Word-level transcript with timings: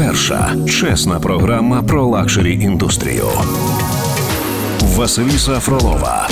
Перша 0.00 0.56
чесна 0.68 1.20
програма 1.20 1.82
про 1.82 2.06
luxury 2.06 2.54
індустрію. 2.54 3.28
Василіса 4.80 5.60
Фролова 5.60 6.28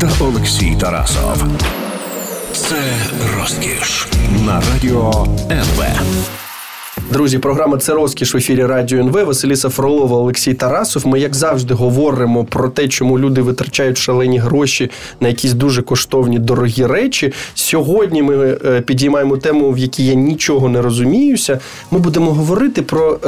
та 0.00 0.10
Олексій 0.20 0.76
Тарасов. 0.80 1.44
Це 2.52 2.76
розкіш 3.38 4.08
на 4.46 4.62
радіо 4.72 5.26
НВ. 5.50 5.84
Друзі, 7.12 7.38
програма 7.38 7.78
це 7.78 7.94
розкіш 7.94 8.34
в 8.34 8.36
ефірі 8.36 8.66
Радіо 8.66 9.00
НВ. 9.00 9.24
Василіса 9.24 9.68
Фролова, 9.68 10.16
Олексій 10.16 10.54
Тарасов. 10.54 11.06
Ми, 11.06 11.20
як 11.20 11.34
завжди, 11.34 11.74
говоримо 11.74 12.44
про 12.44 12.68
те, 12.68 12.88
чому 12.88 13.18
люди 13.18 13.42
витрачають 13.42 13.98
шалені 13.98 14.38
гроші 14.38 14.90
на 15.20 15.28
якісь 15.28 15.52
дуже 15.52 15.82
коштовні 15.82 16.38
дорогі 16.38 16.86
речі. 16.86 17.32
Сьогодні 17.54 18.22
ми 18.22 18.58
е, 18.64 18.80
підіймаємо 18.80 19.36
тему, 19.36 19.72
в 19.72 19.78
якій 19.78 20.06
я 20.06 20.14
нічого 20.14 20.68
не 20.68 20.82
розуміюся. 20.82 21.60
Ми 21.90 21.98
будемо 21.98 22.32
говорити 22.32 22.82
про. 22.82 23.18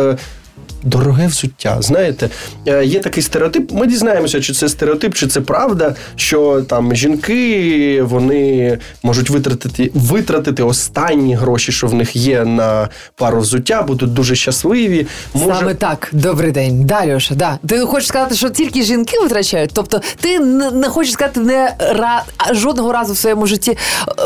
Е, 0.84 0.88
дороге 0.88 1.26
взуття. 1.26 1.76
Знаєте, 1.80 2.28
е, 2.66 2.84
є 2.84 3.00
такий 3.00 3.22
стереотип. 3.22 3.72
Ми 3.72 3.86
дізнаємося, 3.86 4.40
чи 4.40 4.52
це 4.52 4.68
стереотип, 4.68 5.14
чи 5.14 5.26
це 5.26 5.40
правда, 5.40 5.94
що 6.16 6.62
там 6.68 6.94
жінки 6.94 8.02
вони 8.02 8.78
можуть 9.02 9.30
витратити 9.30 9.90
витратити 9.94 10.62
останні 10.62 11.34
гроші, 11.34 11.72
що 11.72 11.86
в 11.86 11.94
них 11.94 12.16
є 12.16 12.44
на 12.44 12.88
пару 13.16 13.40
взуття, 13.40 13.82
будуть 13.82 14.14
дуже 14.14 14.34
щасливі. 14.34 15.06
Може... 15.34 15.58
Саме 15.58 15.74
так, 15.74 16.08
добрий 16.12 16.52
день, 16.52 16.84
Дарюша. 16.84 17.34
Да. 17.34 17.58
Ти 17.68 17.78
хочеш 17.78 18.08
сказати, 18.08 18.34
що 18.34 18.50
тільки 18.50 18.82
жінки 18.82 19.18
витрачають? 19.22 19.70
Тобто, 19.74 20.00
ти 20.20 20.38
не 20.72 20.88
хочеш 20.88 21.12
сказати 21.12 21.40
не 21.40 21.74
ра... 21.78 22.24
жодного 22.50 22.92
разу 22.92 23.12
в 23.12 23.16
своєму 23.16 23.46
житті 23.46 23.76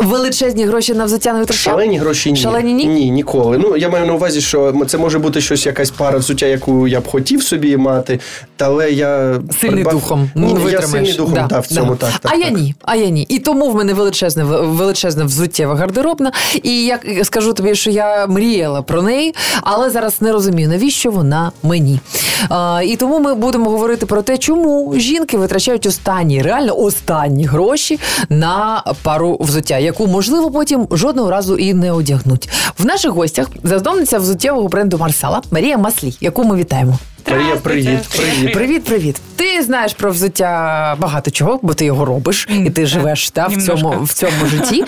величезні 0.02 0.64
гроші 0.64 0.94
на 0.94 1.04
взуття 1.04 1.32
не 1.32 1.38
витрачав? 1.38 1.72
Шалені 1.72 1.98
гроші 1.98 2.32
ні. 2.32 2.36
Шалені 2.36 2.72
ні? 2.74 2.84
Ні, 2.84 3.10
ніколи. 3.10 3.58
Ну 3.58 3.76
я 3.76 3.88
маю 3.88 4.06
на 4.06 4.12
увазі, 4.12 4.40
що 4.40 4.74
це 4.86 4.98
може 4.98 5.18
бути 5.18 5.40
щось, 5.40 5.66
якась 5.66 5.90
пара 5.90 6.18
взуття 6.18 6.45
життя, 6.46 6.66
яку 6.66 6.88
я 6.88 7.00
б 7.00 7.06
хотів 7.08 7.42
собі 7.42 7.76
мати, 7.76 8.20
але 8.58 8.92
я 8.92 9.40
сильний 9.60 9.84
придбав... 9.84 9.94
духом. 9.94 10.30
Ні, 10.34 10.56
ну, 10.58 10.70
я 10.70 10.82
сильний 10.82 11.12
духом 11.12 11.34
да, 11.34 11.46
да, 11.46 11.60
в 11.60 11.66
цьому 11.66 11.90
да. 11.94 12.06
так, 12.06 12.18
так. 12.20 12.32
А 12.32 12.36
я 12.36 12.50
ні, 12.50 12.74
а 12.82 12.96
я 12.96 13.08
ні. 13.08 13.26
І 13.28 13.38
тому 13.38 13.70
в 13.70 13.74
мене 13.74 13.94
величезне 13.94 14.44
величезне 14.44 15.24
взуттєва 15.24 15.74
гардеробна. 15.74 16.32
І 16.62 16.84
я 16.84 16.98
скажу 17.24 17.52
тобі, 17.52 17.74
що 17.74 17.90
я 17.90 18.26
мріяла 18.26 18.82
про 18.82 19.02
неї, 19.02 19.34
але 19.62 19.90
зараз 19.90 20.22
не 20.22 20.32
розумію, 20.32 20.68
навіщо 20.68 21.10
вона 21.10 21.52
мені. 21.62 22.00
А, 22.48 22.82
І 22.84 22.96
тому 22.96 23.18
ми 23.18 23.34
будемо 23.34 23.70
говорити 23.70 24.06
про 24.06 24.22
те, 24.22 24.38
чому 24.38 24.94
жінки 24.96 25.38
витрачають 25.38 25.86
останні, 25.86 26.42
реально 26.42 26.76
останні 26.76 27.44
гроші 27.44 27.98
на 28.28 28.84
пару 29.02 29.36
взуття, 29.40 29.78
яку 29.78 30.06
можливо 30.06 30.50
потім 30.50 30.86
жодного 30.90 31.30
разу 31.30 31.56
і 31.56 31.74
не 31.74 31.92
одягнуть. 31.92 32.48
В 32.78 32.86
наших 32.86 33.10
гостях 33.10 33.48
засновниця 33.62 34.18
взуттєвого 34.18 34.68
бренду 34.68 34.98
Марсала 34.98 35.42
Марія 35.50 35.78
Маслі 35.78 36.12
яку 36.36 36.48
ми 36.48 36.56
вітаємо. 36.56 36.98
Марія, 37.30 37.56
привіт, 37.56 38.00
привіт, 38.16 38.52
привіт, 38.52 38.84
привіт. 38.84 39.20
Ти 39.36 39.62
знаєш 39.62 39.94
про 39.94 40.10
взуття 40.10 40.96
багато 40.98 41.30
чого, 41.30 41.58
бо 41.62 41.74
ти 41.74 41.84
його 41.84 42.04
робиш 42.04 42.48
і 42.66 42.70
ти 42.70 42.86
живеш 42.86 43.30
та, 43.30 43.46
в 43.46 43.62
цьому 43.62 44.02
в 44.02 44.12
цьому 44.12 44.46
житті. 44.46 44.84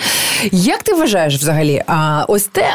Як 0.51 0.83
ти 0.83 0.93
вважаєш 0.93 1.35
взагалі? 1.35 1.83
А 1.87 2.25
ось 2.27 2.43
те, 2.43 2.65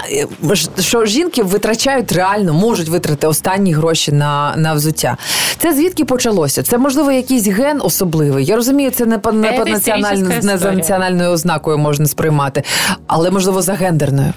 що 0.80 1.06
жінки 1.06 1.42
витрачають 1.42 2.12
реально, 2.12 2.54
можуть 2.54 2.88
витрати 2.88 3.26
останні 3.26 3.72
гроші 3.72 4.12
на 4.12 4.54
на 4.56 4.74
взуття. 4.74 5.16
Це 5.58 5.74
звідки 5.74 6.04
почалося? 6.04 6.62
Це 6.62 6.78
можливо 6.78 7.12
якийсь 7.12 7.46
ген 7.46 7.80
особливий. 7.82 8.44
Я 8.44 8.56
розумію, 8.56 8.90
це 8.90 9.06
не 9.06 9.18
по 9.18 9.32
не 9.32 9.52
по 9.52 9.64
національною 9.64 10.40
не 10.42 10.58
за 10.58 10.72
національною 10.72 11.30
ознакою 11.30 11.78
можна 11.78 12.06
сприймати, 12.06 12.62
але 13.06 13.30
можливо 13.30 13.62
за 13.62 13.72
гендерною. 13.72 14.32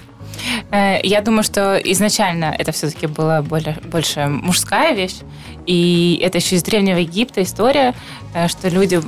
Э, 0.70 0.98
я 1.02 1.20
думаю, 1.20 1.42
что 1.42 1.76
изначально 1.76 2.54
это 2.58 2.72
все-таки 2.72 3.06
была 3.06 3.42
более, 3.42 3.78
больше 3.84 4.26
мужская 4.26 4.94
вещь. 4.94 5.16
И 5.66 6.20
это 6.22 6.38
еще 6.38 6.56
из 6.56 6.62
Древнего 6.62 6.98
Египта 6.98 7.42
история, 7.42 7.94
э, 8.34 8.48
что 8.48 8.68
люди 8.68 9.00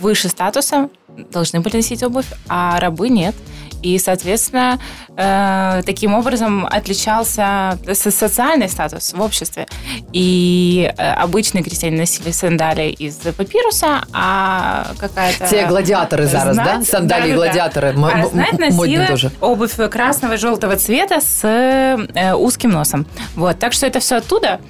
выше 0.00 0.28
статуса 0.28 0.88
должны 1.30 1.60
были 1.60 1.76
носить 1.76 2.02
обувь, 2.02 2.26
а 2.48 2.78
рабы 2.80 3.08
нет. 3.08 3.34
И, 3.82 3.98
соответственно, 3.98 4.80
э, 5.16 5.82
таким 5.84 6.14
образом 6.14 6.66
отличался 6.66 7.78
социальный 7.92 8.68
статус 8.68 9.12
в 9.12 9.20
обществе. 9.20 9.66
И 10.12 10.92
э, 10.96 11.12
обычные 11.12 11.62
крестьяне 11.62 11.98
носили 11.98 12.30
сандали 12.30 12.90
из 12.90 13.16
папируса, 13.16 14.04
а 14.12 14.86
какая-то... 14.98 15.46
Те 15.48 15.66
гладиаторы 15.66 16.26
зараз, 16.26 16.54
знать, 16.54 16.80
да? 16.80 16.84
Сандалии 16.84 17.30
да, 17.30 17.36
гладиаторы. 17.36 17.92
Да. 17.92 18.08
А 18.08 18.26
знать 18.26 18.58
носила 18.58 19.06
тоже. 19.06 19.30
обувь 19.40 19.76
красного 19.90 20.34
и 20.34 20.36
желтого 20.36 20.76
цвета 20.76 21.20
с 21.20 21.44
э, 21.44 22.34
узким 22.34 22.70
носом. 22.70 23.06
Вот. 23.34 23.58
Так 23.58 23.72
что 23.72 23.86
это 23.86 24.00
все 24.00 24.16
оттуда. 24.16 24.60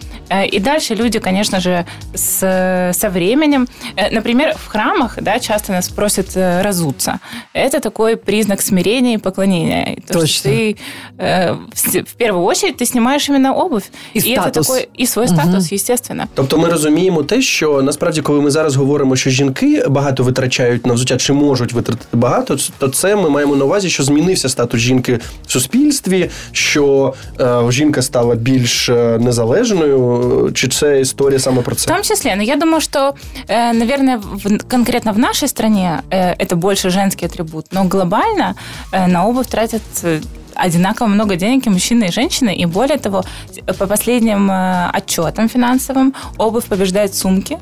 И 0.50 0.58
дальше 0.58 0.94
люди, 0.94 1.18
конечно 1.18 1.60
же, 1.60 1.86
с, 2.14 2.92
со 2.94 3.10
временем... 3.10 3.68
Например, 4.10 4.54
в 4.56 4.68
храмах 4.68 5.18
да, 5.20 5.38
часто 5.38 5.72
нас 5.72 5.88
просят 5.88 6.30
разуться. 6.34 7.20
Это 7.52 7.80
такой 7.80 8.16
признак 8.16 8.62
смирения 8.62 9.14
и 9.14 9.18
поклонение. 9.18 9.96
То, 10.06 10.20
Точно. 10.20 10.33
ты 10.33 10.77
э, 11.17 11.55
в, 11.73 12.03
в 12.03 12.13
первую 12.13 12.45
очередь 12.45 12.77
ти 12.77 12.85
знімаєш 12.85 13.29
іменно 13.29 13.57
обувь. 13.57 13.89
І, 14.13 14.19
і 14.19 14.21
статус. 14.21 14.67
Це 14.67 14.73
такой, 14.73 14.87
і 14.97 15.07
свій 15.07 15.27
статус, 15.27 15.71
естественно. 15.71 16.23
Тобто 16.33 16.57
ми 16.57 16.69
розуміємо 16.69 17.23
те, 17.23 17.41
що 17.41 17.81
насправді, 17.81 18.21
коли 18.21 18.41
ми 18.41 18.51
зараз 18.51 18.75
говоримо, 18.75 19.15
що 19.15 19.29
жінки 19.29 19.83
багато 19.87 20.23
витрачають 20.23 20.85
на 20.85 20.93
взуття, 20.93 21.17
чи 21.17 21.33
можуть 21.33 21.73
витратити 21.73 22.17
багато, 22.17 22.57
то 22.77 22.87
це 22.87 23.15
ми 23.15 23.29
маємо 23.29 23.55
на 23.55 23.65
увазі, 23.65 23.89
що 23.89 24.03
змінився 24.03 24.49
статус 24.49 24.81
жінки 24.81 25.19
в 25.45 25.51
суспільстві, 25.51 26.29
що 26.51 27.13
е, 27.39 27.71
жінка 27.71 28.01
стала 28.01 28.35
більш 28.35 28.89
е, 28.89 29.17
незалежною. 29.21 30.51
Чи 30.53 30.67
це 30.67 31.01
історія 31.01 31.39
саме 31.39 31.61
про 31.61 31.75
це? 31.75 31.83
В 31.83 31.87
тому 31.87 32.03
числі, 32.03 32.33
ну 32.37 32.43
я 32.43 32.55
думаю, 32.55 32.81
що, 32.81 33.13
э, 33.49 33.73
наверное, 33.73 34.17
в, 34.17 34.69
конкретно 34.71 35.11
в 35.11 35.19
нашій 35.19 35.47
стране 35.47 35.99
э, 36.11 36.35
это 36.39 36.55
больше 36.55 36.89
женский 36.89 37.27
атрибут, 37.27 37.65
но 37.71 37.83
глобально 37.83 38.55
Э, 38.91 39.07
на 39.07 39.25
обувь 39.25 39.47
тратят 39.47 39.81
э, 40.03 40.21
одинаково 40.55 41.07
много 41.07 41.35
денег 41.35 41.67
и 41.67 41.69
мужчины, 41.69 42.05
и 42.05 42.11
женщины. 42.11 42.55
И 42.55 42.65
более 42.65 42.97
того, 42.97 43.23
по 43.77 43.87
последним 43.87 44.49
э, 44.51 44.89
отчетам 44.93 45.49
финансовым, 45.49 46.13
обувь 46.37 46.65
побеждает 46.65 47.15
сумки. 47.15 47.57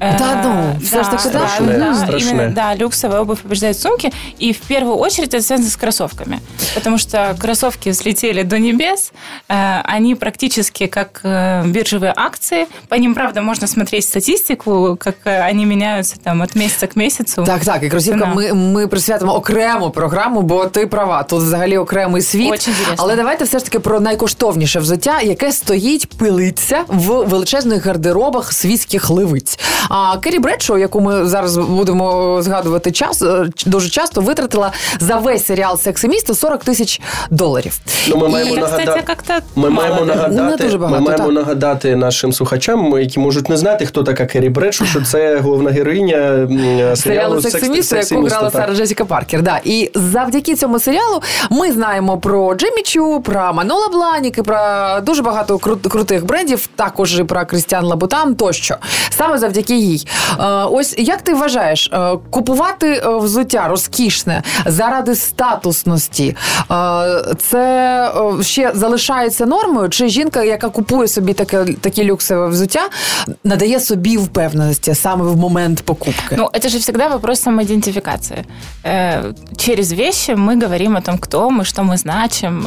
Да, 0.00 0.42
ну, 0.44 0.80
все 0.80 0.96
да, 0.96 1.02
ж 1.02 1.10
таки, 1.10 1.28
да, 1.30 2.06
да, 2.06 2.16
именно, 2.16 2.50
да, 2.50 2.74
люксовая 2.76 3.20
обувь 3.20 3.40
побеждает 3.40 3.78
сумки, 3.78 4.12
и 4.38 4.52
в 4.52 4.60
первую 4.60 4.96
очередь 4.96 5.34
это 5.34 5.42
связано 5.42 5.68
с 5.68 5.76
кроссовками, 5.76 6.40
потому 6.74 6.98
что 6.98 7.36
кроссовки 7.38 7.88
взлетели 7.88 8.42
до 8.42 8.58
небес, 8.58 9.12
э, 9.48 9.80
они 9.82 10.14
практически 10.14 10.86
как 10.86 11.20
э, 11.24 11.64
биржевые 11.66 12.12
акции, 12.16 12.66
по 12.88 12.94
ним, 12.94 13.14
правда, 13.14 13.42
можно 13.42 13.66
смотреть 13.66 14.04
статистику, 14.04 14.96
как 15.00 15.16
э, 15.24 15.50
они 15.50 15.64
меняются 15.64 16.16
там 16.22 16.42
от 16.42 16.54
месяца 16.54 16.86
к 16.86 16.94
месяцу. 16.96 17.44
Так, 17.44 17.64
так, 17.64 17.82
і 17.82 17.88
кросівкам 17.88 18.34
ми, 18.34 18.52
ми 18.52 18.86
присвятимо 18.86 19.34
окрему 19.34 19.90
програму, 19.90 20.42
бо 20.42 20.66
ти 20.66 20.86
права, 20.86 21.22
тут 21.22 21.42
взагалі 21.42 21.78
окремий 21.78 22.22
світ. 22.22 22.52
Очень 22.52 22.74
Але 22.96 23.16
давайте 23.16 23.44
все 23.44 23.58
ж 23.58 23.64
таки 23.64 23.78
про 23.78 24.00
найкоштовніше 24.00 24.80
взуття, 24.80 25.20
яке 25.20 25.52
стоїть, 25.52 26.18
пилиться 26.18 26.84
в 26.88 27.24
величезних 27.24 27.86
гардеробах 27.86 28.52
світських 28.52 29.10
ливиць. 29.10 29.58
А 29.89 30.17
Кері 30.17 30.39
Бредшоу, 30.39 30.77
яку 30.77 31.01
ми 31.01 31.25
зараз 31.25 31.57
будемо 31.57 32.37
згадувати 32.41 32.91
час, 32.91 33.21
е, 33.21 33.49
дуже 33.65 33.89
часто 33.89 34.21
витратила 34.21 34.71
за 34.99 35.15
весь 35.15 35.45
серіал 35.45 35.77
«Секс 35.77 36.03
і 36.03 36.07
місто» 36.07 36.35
40 36.35 36.63
тисяч 36.63 37.01
доларів. 37.29 37.79
Ну, 38.09 38.17
ми 38.17 38.27
маємо, 38.27 38.55
нагадати, 38.55 39.03
ми 39.55 39.69
маємо 39.69 40.05
нагадати, 40.05 40.63
не 40.67 40.77
багато, 40.77 41.01
ми 41.01 41.07
маємо 41.07 41.31
нагадати 41.31 41.95
нашим 41.95 42.33
слухачам, 42.33 42.99
які 42.99 43.19
можуть 43.19 43.49
не 43.49 43.57
знати, 43.57 43.85
хто 43.85 44.03
така 44.03 44.25
Кері 44.25 44.49
Бредшоу, 44.49 44.87
що 44.87 45.01
це 45.01 45.37
головна 45.39 45.71
героїня 45.71 46.47
серіалу 46.95 47.41
«Секс 47.41 47.63
і 47.63 47.69
місто», 47.69 47.95
яку 47.95 48.25
грала 48.25 48.51
Сара 48.51 48.75
Джесіка 48.75 49.05
Паркер. 49.05 49.41
Да. 49.41 49.59
І 49.63 49.91
завдяки 49.95 50.55
цьому 50.55 50.79
серіалу 50.79 51.21
ми 51.49 51.71
знаємо 51.71 52.17
про 52.17 52.55
Джемі 52.55 52.81
Чу, 52.83 53.21
про 53.21 53.53
Манола 53.53 53.87
Бланіки, 53.87 54.43
про 54.43 54.57
дуже 55.01 55.21
багато 55.21 55.57
крутих 55.57 56.25
брендів, 56.25 56.67
також 56.75 57.19
і 57.19 57.23
про 57.23 57.45
Крістіан 57.45 57.85
Лабутан 57.85 58.35
тощо. 58.35 58.75
Саме 59.09 59.37
завдяки 59.37 59.72
їй. 59.72 60.06
Е, 60.40 60.44
ось 60.70 60.94
як 60.98 61.22
ти 61.22 61.34
вважаєш, 61.34 61.90
е, 61.92 62.18
купувати 62.30 62.92
е, 62.92 63.16
взуття 63.16 63.68
розкішне 63.68 64.42
заради 64.66 65.14
статусності, 65.14 66.36
це 67.38 68.12
ще 68.40 68.72
залишається 68.74 69.46
нормою? 69.46 69.88
Чи 69.88 70.08
жінка, 70.08 70.44
яка 70.44 70.68
купує 70.68 71.08
собі 71.08 71.32
таке 71.32 71.64
такі 71.80 72.04
люксове 72.04 72.48
взуття, 72.48 72.88
надає 73.44 73.80
собі 73.80 74.16
впевненості 74.16 74.94
саме 74.94 75.24
в 75.24 75.36
момент 75.36 75.82
покупки? 75.82 76.36
Ну, 76.38 76.50
це 76.60 76.68
ж 76.68 76.78
завжди 76.78 77.08
вопрос 77.08 77.42
самоідентифікації. 77.42 78.44
Через 79.56 79.92
вещи 79.92 80.32
мы 80.32 80.62
говорим 80.62 80.96
о 80.96 81.00
том, 81.00 81.18
кто 81.18 81.50
мы, 81.50 81.64
что 81.64 81.82
мы 81.82 81.96
значим, 81.96 82.66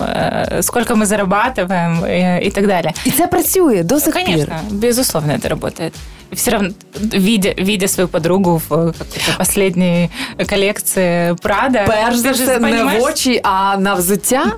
сколько 0.61 0.95
мы 0.95 1.05
зарабатываем 1.05 2.05
и 2.45 2.51
так 2.55 2.67
далее. 2.67 2.93
И 3.07 3.11
це 3.11 3.27
працює 3.27 3.83
до 3.83 3.99
сих 3.99 4.13
Конечно, 4.13 4.45
пір. 4.45 4.77
безусловно, 4.79 5.33
это 5.33 5.49
работает. 5.49 5.93
все 6.32 6.50
равно, 6.50 6.70
видя, 6.94 7.54
видя 7.58 7.88
свою 7.88 8.08
подругу 8.08 8.62
в 8.68 8.94
последней 9.38 10.10
коллекции 10.46 11.34
Прада, 11.42 11.86
Перш 11.86 12.16
за 12.16 12.30
все, 12.32 12.58
не 12.58 12.84
в 12.84 13.02
очі, 13.02 13.40
а 13.42 13.76
на 13.78 13.94
взуття. 13.94 14.52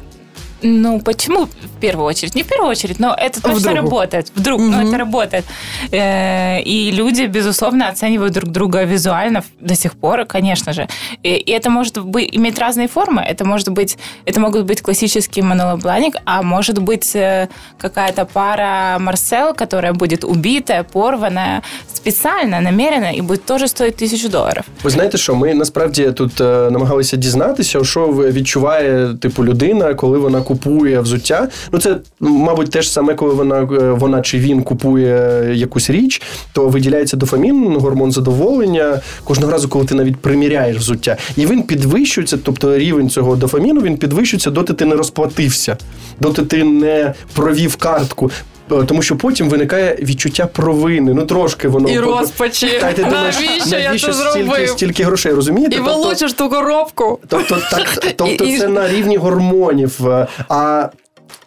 Ну, 0.66 1.02
почему 1.02 1.46
в 1.46 1.80
первую 1.82 2.06
очередь? 2.08 2.36
Не 2.36 2.44
в 2.44 2.48
первую 2.48 2.70
очередь, 2.72 3.00
но 3.00 3.14
это 3.14 3.42
точно 3.42 3.60
Вдруг. 3.60 3.76
работает. 3.76 4.32
Вдруг, 4.36 4.62
но 4.62 4.82
это 4.82 4.98
работает. 4.98 5.44
Э, 5.92 6.62
И 6.62 6.92
люди, 6.92 7.28
безусловно, 7.28 7.90
оценивают 7.90 8.34
друг 8.34 8.50
друга 8.50 8.86
визуально 8.86 9.44
до 9.60 9.76
сих 9.76 9.94
пор, 9.94 10.26
конечно 10.26 10.74
же. 10.74 10.88
И 11.26 11.30
и 11.30 11.52
это 11.52 11.70
может 11.70 11.98
быть, 11.98 12.30
иметь 12.38 12.60
разные 12.60 12.88
формы. 12.88 13.22
Это 13.22 13.46
может 13.46 13.70
быть, 13.70 13.98
это 14.26 14.40
могут 14.40 14.66
быть 14.66 14.82
классический 14.82 15.42
монолобланик, 15.42 16.16
а 16.26 16.42
может 16.42 16.78
быть 16.80 17.12
э, 17.16 17.48
какая-то 17.78 18.26
пара 18.26 18.98
Марсел, 19.00 19.54
которая 19.54 19.94
будет 19.94 20.24
убитая, 20.24 20.84
порванная 20.84 21.62
специально, 21.94 22.62
намеренно, 22.62 23.12
и 23.18 23.22
будет 23.22 23.46
тоже 23.46 23.68
стоить 23.68 24.02
тысячу 24.02 24.30
долларов. 24.30 24.64
Ви 24.84 24.90
знаєте, 24.90 25.18
що 25.18 25.36
ми 25.36 25.54
насправді 25.54 26.12
тут 26.12 26.42
е, 26.42 26.70
намагалися 26.72 27.18
дізнатися, 27.18 27.84
що 27.84 28.08
ви- 28.08 28.32
відчуває 28.32 29.14
типу 29.22 29.46
людина, 29.46 29.94
коли 29.94 30.18
вона 30.18 30.42
купує 30.49 31.01
взуття. 31.01 31.49
Ну 31.73 31.79
це, 31.79 31.97
мабуть, 32.21 32.71
те 32.71 32.83
ж 32.83 32.93
саме, 32.93 33.15
коли 33.15 33.35
вона 33.35 33.61
е, 33.61 33.93
вона 33.93 34.21
чи 34.21 34.39
він 34.39 34.63
купує 34.63 35.45
якусь 35.55 35.91
річ, 35.91 36.23
то 36.53 36.69
виділяється 36.69 37.17
дофамін, 37.17 37.77
гормон 37.77 38.13
задоволення 38.13 39.01
кожного 39.25 39.53
разу, 39.53 39.69
коли 39.69 39.85
ти 39.85 39.95
навіть 39.95 40.17
приміряєш 40.17 40.77
взуття. 40.77 41.17
І 41.37 41.47
він 41.47 41.63
підвищується, 41.63 42.39
тобто 42.45 42.79
рівень 42.79 43.11
цього 43.11 43.37
дофаміну 43.37 43.81
він 43.81 43.97
підвищується, 43.97 44.51
доти 44.51 44.75
ти 44.75 44.85
не 44.85 44.95
розплатився, 44.95 45.77
доти 46.21 46.43
ти 46.43 46.65
не 46.65 47.15
провів 47.35 47.77
картку. 47.77 48.31
Е, 48.73 48.85
Тому 48.87 49.03
що 49.03 49.17
потім 49.17 49.49
виникає 49.49 49.99
відчуття 50.03 50.47
провини. 50.47 51.15
Ну 51.15 51.27
трошки 51.27 51.69
воно 51.69 51.89
І 51.89 51.99
розпачі. 51.99 52.79
Та 52.81 52.93
ти 52.93 53.05
думаєш, 53.05 53.37
Навіщо 53.41 53.79
я 53.79 53.91
це 53.91 53.99
стільки, 53.99 54.13
зробив? 54.13 54.69
стільки 54.69 55.05
грошей, 55.05 55.33
розумієте? 55.33 55.75
І 55.75 55.79
Тобто- 55.79 55.95
волочиш 55.95 56.33
ту 56.33 56.49
коробку. 56.49 57.19
Тобто, 57.29 57.59
так, 57.71 57.99
тобто 58.17 58.45
І- 58.45 58.55
і- 58.55 58.59
це 58.59 58.69
на 58.69 58.89
рівні 58.89 59.17
гормонів. 59.17 60.01
А 60.49 60.89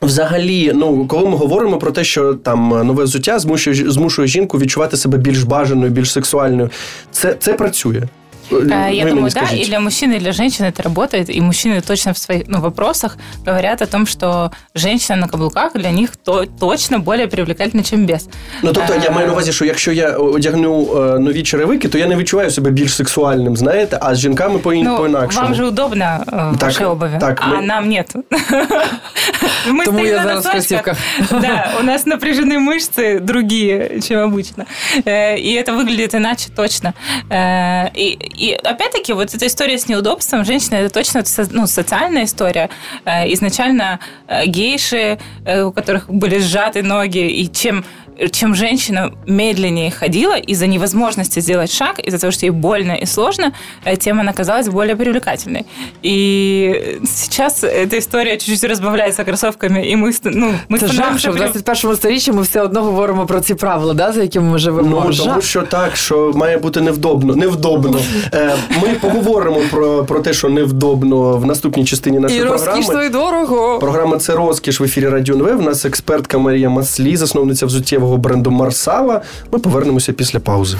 взагалі, 0.01 0.71
ну 0.75 1.07
коли 1.07 1.29
ми 1.29 1.37
говоримо 1.37 1.77
про 1.77 1.91
те, 1.91 2.03
що 2.03 2.33
там 2.33 2.69
нове 2.69 3.03
взуття 3.03 3.39
змушує, 3.39 3.91
змушує 3.91 4.27
жінку 4.27 4.57
відчувати 4.59 4.97
себе 4.97 5.17
більш 5.17 5.43
бажаною, 5.43 5.91
більш 5.91 6.11
сексуальною, 6.11 6.69
це, 7.11 7.35
це 7.39 7.53
працює. 7.53 8.01
Э, 8.50 8.64
Ви 8.64 8.70
Я 8.96 9.04
мені 9.04 9.10
думаю, 9.10 9.24
да, 9.34 9.40
скажіть. 9.46 9.66
и 9.66 9.70
для 9.70 9.80
мужчин, 9.80 10.12
и 10.12 10.18
для 10.18 10.32
женщин 10.32 10.66
это 10.66 10.82
работает. 10.82 11.30
И 11.30 11.40
мужчины 11.40 11.86
точно 11.86 12.12
в 12.12 12.18
своих 12.18 12.42
ну, 12.48 12.60
вопросах 12.60 13.16
говорят 13.46 13.82
о 13.82 13.86
том, 13.86 14.06
что 14.06 14.50
женщина 14.74 15.16
на 15.20 15.28
каблуках 15.28 15.72
для 15.74 15.90
них 15.90 16.16
то, 16.16 16.44
точно 16.60 16.98
более 16.98 17.26
привлекательна, 17.26 17.82
чем 17.82 18.06
без. 18.06 18.28
Ну 18.62 18.72
тобто 18.72 18.94
я 18.94 19.10
Е, 19.10 19.10
маю 19.10 19.26
на 19.26 19.32
увазі, 19.32 19.52
що 19.52 19.64
якщо 19.64 19.92
я 19.92 20.10
одягну 20.10 20.88
е, 20.96 21.18
нові 21.18 21.42
черевики, 21.42 21.88
то 21.88 21.98
я 21.98 22.06
не 22.06 22.16
відчуваю 22.16 22.50
себе 22.50 22.70
більш 22.70 22.94
сексуальним, 22.94 23.56
знаєте, 23.56 23.98
а 24.02 24.14
з 24.14 24.18
жінками 24.18 24.58
по, 24.58 24.72
Ну, 24.74 24.96
по-інакшому. 24.96 25.44
вам 25.46 25.54
же 25.54 25.64
удобно 25.64 26.04
э, 26.04 26.50
в 26.54 26.58
Так, 26.58 26.62
вашей 26.62 26.86
обуви, 26.86 27.16
так, 27.20 27.42
а 27.42 27.48
мы- 27.56 27.62
нам 27.66 27.88
нет. 27.88 28.14
Мы 29.70 29.84
Тому 29.84 29.98
стоим 29.98 30.06
я 30.06 30.16
на 30.16 30.22
зараз 30.22 30.44
в 30.46 30.54
носочках. 30.54 30.82
кросівках. 30.82 31.40
Да, 31.42 31.72
у 31.80 31.82
нас 31.82 32.06
напряжены 32.06 32.58
мышцы 32.58 33.20
другие, 33.20 34.00
чем 34.08 34.34
обычно. 34.34 34.64
Э, 35.04 35.36
И 35.38 35.62
это 35.62 35.72
выглядит 35.76 36.14
иначе 36.14 36.48
точно. 36.56 36.92
Э, 37.30 37.90
И, 37.96 38.18
и 38.40 38.52
опять-таки, 38.52 39.12
вот 39.12 39.34
эта 39.34 39.46
история 39.46 39.78
с 39.78 39.88
неудобством 39.88 40.44
женщины, 40.44 40.76
это 40.76 40.90
точно 40.94 41.24
со- 41.24 41.48
ну, 41.50 41.66
социальная 41.66 42.24
история. 42.24 42.70
Э, 43.04 43.32
Изначально 43.32 44.00
э, 44.28 44.46
гейши, 44.46 45.18
э, 45.44 45.62
у 45.62 45.72
которых 45.72 46.08
были 46.08 46.38
сжаты 46.38 46.82
ноги, 46.82 47.18
и 47.28 47.50
чем 47.52 47.84
чем 48.30 48.54
женщина 48.54 49.10
медленнее 49.26 49.90
ходила 49.90 50.36
из-за 50.38 50.66
невозможности 50.66 51.40
сделать 51.40 51.70
шаг, 51.72 51.98
из-за 52.08 52.18
того, 52.18 52.30
что 52.30 52.46
ей 52.46 52.50
больно 52.50 52.92
и 53.02 53.06
сложно, 53.06 53.52
э, 53.86 53.96
тем 53.96 54.20
она 54.20 54.32
казалась 54.32 54.68
более 54.68 54.96
привлекательной. 54.96 55.64
И 56.02 56.98
сейчас 57.06 57.64
эта 57.64 57.98
история 57.98 58.36
чуть-чуть 58.38 58.64
разбавляется 58.64 59.24
кроссовками, 59.24 59.80
и 59.92 59.96
мы, 59.96 60.12
ст- 60.12 60.20
ну, 60.24 60.52
мы 60.70 60.78
Це 60.78 60.86
жах, 60.86 60.94
становимся 60.94 61.18
що 61.18 61.30
в 61.32 61.34
прям- 61.36 61.52
21 61.52 61.96
сторіччі 61.96 62.32
ми 62.32 62.42
все 62.42 62.60
одно 62.62 62.82
говоримо 62.82 63.26
про 63.26 63.40
ці 63.40 63.54
правила, 63.54 63.94
да, 63.94 64.12
за 64.12 64.22
якими 64.22 64.50
ми 64.52 64.58
живемо. 64.58 64.88
Ну, 64.90 64.96
тому 64.96 65.12
жах. 65.12 65.42
що 65.42 65.62
так, 65.62 65.96
що 65.96 66.32
має 66.34 66.58
бути 66.58 66.80
невдобно. 66.80 67.36
Невдобно. 67.36 67.98
Е, 68.34 68.52
Ми 68.82 68.88
поговоримо 69.00 69.60
про, 69.70 70.04
про 70.04 70.20
те, 70.20 70.32
що 70.32 70.48
невдобно 70.48 71.36
в 71.36 71.46
наступній 71.46 71.84
частині 71.84 72.18
нашої 72.18 72.40
І 72.40 72.44
програми. 72.44 72.66
розкішно, 72.78 73.02
і 73.04 73.08
дорого. 73.08 73.78
Програма 73.78 74.18
це 74.18 74.32
розкіш 74.34 74.80
в 74.80 74.84
ефірі 74.84 75.08
Радіо 75.08 75.34
НВ. 75.36 75.58
У 75.58 75.62
нас 75.62 75.84
експертка 75.84 76.38
Марія 76.38 76.70
Маслі, 76.70 77.16
засновниця 77.16 77.66
взуттєвого 77.66 78.09
бренду 78.17 78.51
Марсала. 78.51 79.21
Ми 79.51 79.59
повернемося 79.59 80.13
після 80.13 80.39
паузи. 80.39 80.77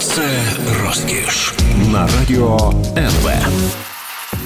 Це 0.00 0.22
розкіш 0.84 1.54
на 1.92 2.08
радіо 2.18 2.72
НВ. 2.96 3.30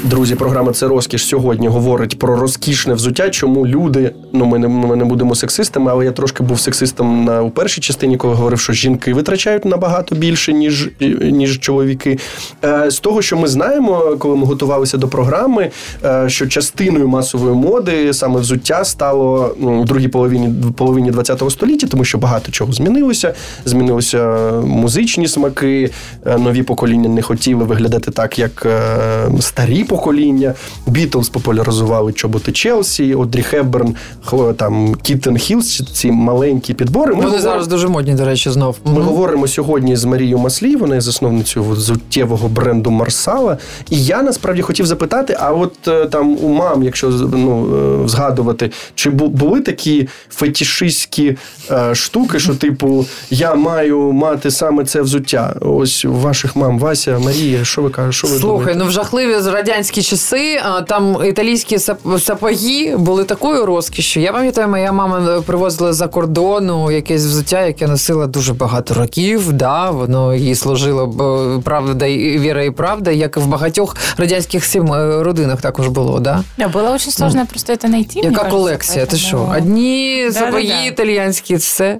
Друзі, 0.04 0.34
програма 0.34 0.72
це 0.72 0.88
розкіш 0.88 1.26
сьогодні 1.26 1.68
говорить 1.68 2.18
про 2.18 2.36
розкішне 2.36 2.94
взуття. 2.94 3.30
Чому 3.30 3.66
люди, 3.66 4.12
ну 4.32 4.44
ми 4.44 4.58
не, 4.58 4.68
ми 4.68 4.96
не 4.96 5.04
будемо 5.04 5.34
сексистами, 5.34 5.90
але 5.90 6.04
я 6.04 6.12
трошки 6.12 6.42
був 6.42 6.60
сексистом 6.60 7.24
на 7.24 7.42
у 7.42 7.50
першій 7.50 7.80
частині, 7.80 8.16
коли 8.16 8.34
говорив, 8.34 8.60
що 8.60 8.72
жінки 8.72 9.14
витрачають 9.14 9.64
набагато 9.64 10.14
більше, 10.14 10.52
ніж, 10.52 10.90
ніж 11.20 11.60
чоловіки. 11.60 12.18
Е, 12.64 12.90
з 12.90 13.00
того, 13.00 13.22
що 13.22 13.36
ми 13.36 13.48
знаємо, 13.48 14.16
коли 14.18 14.36
ми 14.36 14.46
готувалися 14.46 14.98
до 14.98 15.08
програми, 15.08 15.70
е, 16.04 16.28
що 16.28 16.46
частиною 16.46 17.08
масової 17.08 17.54
моди 17.54 18.14
саме 18.14 18.40
взуття 18.40 18.84
стало 18.84 19.48
у 19.60 19.84
другій 19.84 20.08
половині 20.08 20.54
половині 20.76 21.12
ХХ 21.12 21.50
століття, 21.50 21.86
тому 21.86 22.04
що 22.04 22.18
багато 22.18 22.52
чого 22.52 22.72
змінилося. 22.72 23.34
Змінилися 23.64 24.50
музичні 24.64 25.28
смаки, 25.28 25.90
е, 26.26 26.38
нові 26.38 26.62
покоління 26.62 27.08
не 27.08 27.22
хотіли 27.22 27.64
виглядати 27.64 28.10
так, 28.10 28.38
як 28.38 28.66
е, 28.66 29.28
старі 29.76 29.84
покоління. 29.84 30.54
Бітлз 30.86 31.28
популяризували 31.28 32.12
чоботи 32.12 32.52
Челсі, 32.52 33.14
Одрі 33.14 33.42
Хепберн, 33.42 33.94
там 34.56 34.94
kitten 34.94 35.36
heels, 35.38 35.82
ці 35.92 36.10
маленькі 36.10 36.74
підбори. 36.74 37.06
Ми 37.14 37.14
Вони 37.16 37.26
говоримо- 37.26 37.42
зараз 37.42 37.68
дуже 37.68 37.88
модні, 37.88 38.14
до 38.14 38.24
речі, 38.24 38.50
знов. 38.50 38.76
ми 38.84 38.92
Мгм. 38.92 39.02
говоримо 39.02 39.48
сьогодні 39.48 39.96
з 39.96 40.04
Марією 40.04 40.38
Маслій, 40.38 40.76
вона 40.76 40.94
є 40.94 41.00
засновницею 41.00 41.66
взуттєвого 41.66 42.48
бренду 42.48 42.90
Марсала. 42.90 43.58
І 43.90 44.04
я 44.04 44.22
насправді 44.22 44.62
хотів 44.62 44.86
запитати: 44.86 45.36
а 45.40 45.52
от 45.52 45.88
е, 45.88 46.06
там 46.06 46.36
у 46.42 46.48
мам, 46.48 46.82
якщо 46.82 47.08
ну, 47.10 47.66
е, 48.04 48.08
згадувати, 48.08 48.70
чи 48.94 49.10
були 49.10 49.60
такі 49.60 50.08
фетішистські 50.30 51.36
е, 51.70 51.94
штуки, 51.94 52.38
що, 52.38 52.54
типу, 52.54 53.06
я 53.30 53.54
маю 53.54 54.12
мати 54.12 54.50
саме 54.50 54.84
це 54.84 55.02
взуття? 55.02 55.54
Ось 55.60 56.04
у 56.04 56.12
ваших 56.12 56.56
мам, 56.56 56.78
Вася, 56.78 57.18
Марія, 57.24 57.64
що 57.64 57.82
ви 57.82 57.90
кажете? 57.90 58.12
Що 58.12 58.26
ви 58.26 58.38
Слухай, 58.38 58.58
думаєте? 58.58 58.78
ну 58.78 58.86
в 58.86 58.90
жахливі 58.90 59.40
з 59.40 59.46
радянські 59.65 60.01
часи 60.03 60.59
а, 60.63 60.81
там 60.81 61.17
італійські 61.25 61.77
сап- 61.77 62.19
сапоги 62.19 62.95
були 62.97 63.23
такою 63.23 63.65
розкішю. 63.65 64.19
Я 64.19 64.31
пам'ятаю, 64.33 64.67
моя 64.67 64.91
мама 64.91 65.41
привозила 65.45 65.93
за 65.93 66.07
кордону 66.07 66.91
якесь 66.91 67.21
взуття, 67.25 67.65
яке 67.65 67.87
носила 67.87 68.27
дуже 68.27 68.53
багато 68.53 68.93
років. 68.93 69.51
Да, 69.53 69.89
воно 69.91 70.35
їй 70.35 70.55
служило 70.55 71.07
б, 71.07 71.63
правда 71.63 72.05
і 72.05 72.39
віра, 72.39 72.63
і 72.63 72.71
правда, 72.71 73.11
як 73.11 73.37
і 73.37 73.39
в 73.39 73.47
багатьох 73.47 73.95
радянських 74.17 74.65
сім 74.65 74.93
е, 74.93 75.23
родинах 75.23 75.61
також 75.61 75.87
було. 75.87 76.19
Да? 76.19 76.43
Да, 76.57 76.67
было 76.67 76.95
очень 76.95 77.11
сложно 77.11 77.45
просто 77.45 77.73
это 77.73 77.87
найти. 77.87 78.19
мне 78.19 78.23
Яка 78.29 78.35
кажется, 78.37 78.57
колекція? 78.57 79.05
Ти 79.05 79.15
поэтому- 79.15 79.19
що? 79.19 79.53
Одні 79.57 80.23
Да-да-да. 80.27 80.45
сапоги 80.45 80.87
італійські, 80.87 81.55
все. 81.55 81.99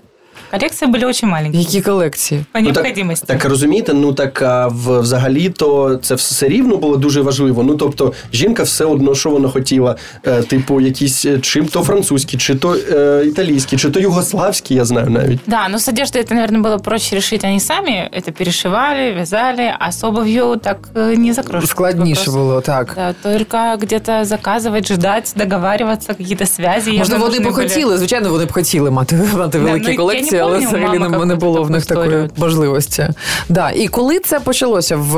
Коллекции 0.52 0.86
были 0.88 1.06
очень 1.06 1.30
маленькие. 1.30 1.62
Які 1.62 1.82
колекції? 1.82 2.46
По 2.52 2.60
Ну, 2.60 2.66
так, 2.72 2.76
необходимости. 2.84 3.26
так 3.28 3.46
розумієте, 3.46 3.94
ну 3.94 4.14
так 4.14 4.42
а, 4.42 4.68
в, 4.68 5.00
взагалі-то 5.00 6.00
це 6.04 6.16
все 6.16 6.48
рівно 6.48 6.78
було 6.78 6.98
дуже 6.98 7.22
важливо. 7.22 7.64
Ну 7.64 7.76
тобто, 7.76 8.14
жінка 8.34 8.64
все 8.64 8.86
одно, 8.86 9.16
що 9.16 9.30
вона 9.30 9.50
хотіла, 9.50 9.96
е, 10.28 10.42
типу, 10.42 10.82
якісь 10.82 11.26
е, 11.26 11.40
чим 11.40 11.66
то 11.68 11.84
французькі, 11.84 12.38
чи 12.38 12.56
то 12.56 12.76
е, 12.92 13.24
італійські, 13.28 13.78
чи 13.78 13.90
то 13.90 14.00
югославські, 14.00 14.76
я 14.76 14.86
знаю 14.86 15.10
навіть. 15.10 15.40
Да, 15.48 15.70
но 15.70 15.78
с 15.80 15.88
одеждой 15.92 16.22
это, 16.22 16.34
наверное, 16.34 16.62
было 16.62 16.80
проще 16.80 17.16
решить. 17.16 17.44
Они 17.46 17.60
сами 17.60 18.10
это 18.18 18.32
перешивали, 18.32 19.12
вязали, 19.14 19.74
а 19.80 19.92
с 19.92 20.04
обувью 20.08 20.56
так 20.56 20.78
э, 20.96 21.16
не 21.18 21.34
закроешь. 21.34 21.68
Складніше 21.70 22.20
вопрос. 22.22 22.36
було, 22.36 22.62
так. 22.62 22.94
Да, 22.96 23.14
только 23.30 23.78
где-то 23.82 24.12
заказывать, 24.12 24.94
ждать, 24.94 25.34
договариваться, 25.38 26.14
какие-то 26.14 26.46
связи. 26.46 26.90
явно 26.92 27.00
Можливо, 27.00 27.26
вони 27.26 27.40
б 27.40 27.42
нужны 27.42 27.50
были. 27.50 27.54
хотіли, 27.54 27.98
звичайно, 27.98 28.30
вони 28.30 28.46
б 28.46 28.52
хотіли 28.52 28.92
мати, 28.92 29.16
мати 29.38 29.58
Да, 29.60 29.64
великі 29.64 29.86
ну, 29.86 29.92
я 29.92 29.98
колекції, 29.98 30.25
не 30.26 30.40
але 30.42 30.52
помню, 30.54 30.68
взагалі 30.68 31.00
мама 31.00 31.18
не, 31.18 31.26
не 31.26 31.36
какую-то 31.36 31.36
було 31.46 31.60
в 31.60 31.62
таку 31.62 31.74
них 31.74 31.86
такої 31.86 32.08
історію. 32.08 32.30
можливості. 32.38 33.08
Да. 33.50 33.72
І 33.72 33.88
коли 33.88 34.20
це 34.20 34.40
почалося 34.40 34.96
в 34.98 35.16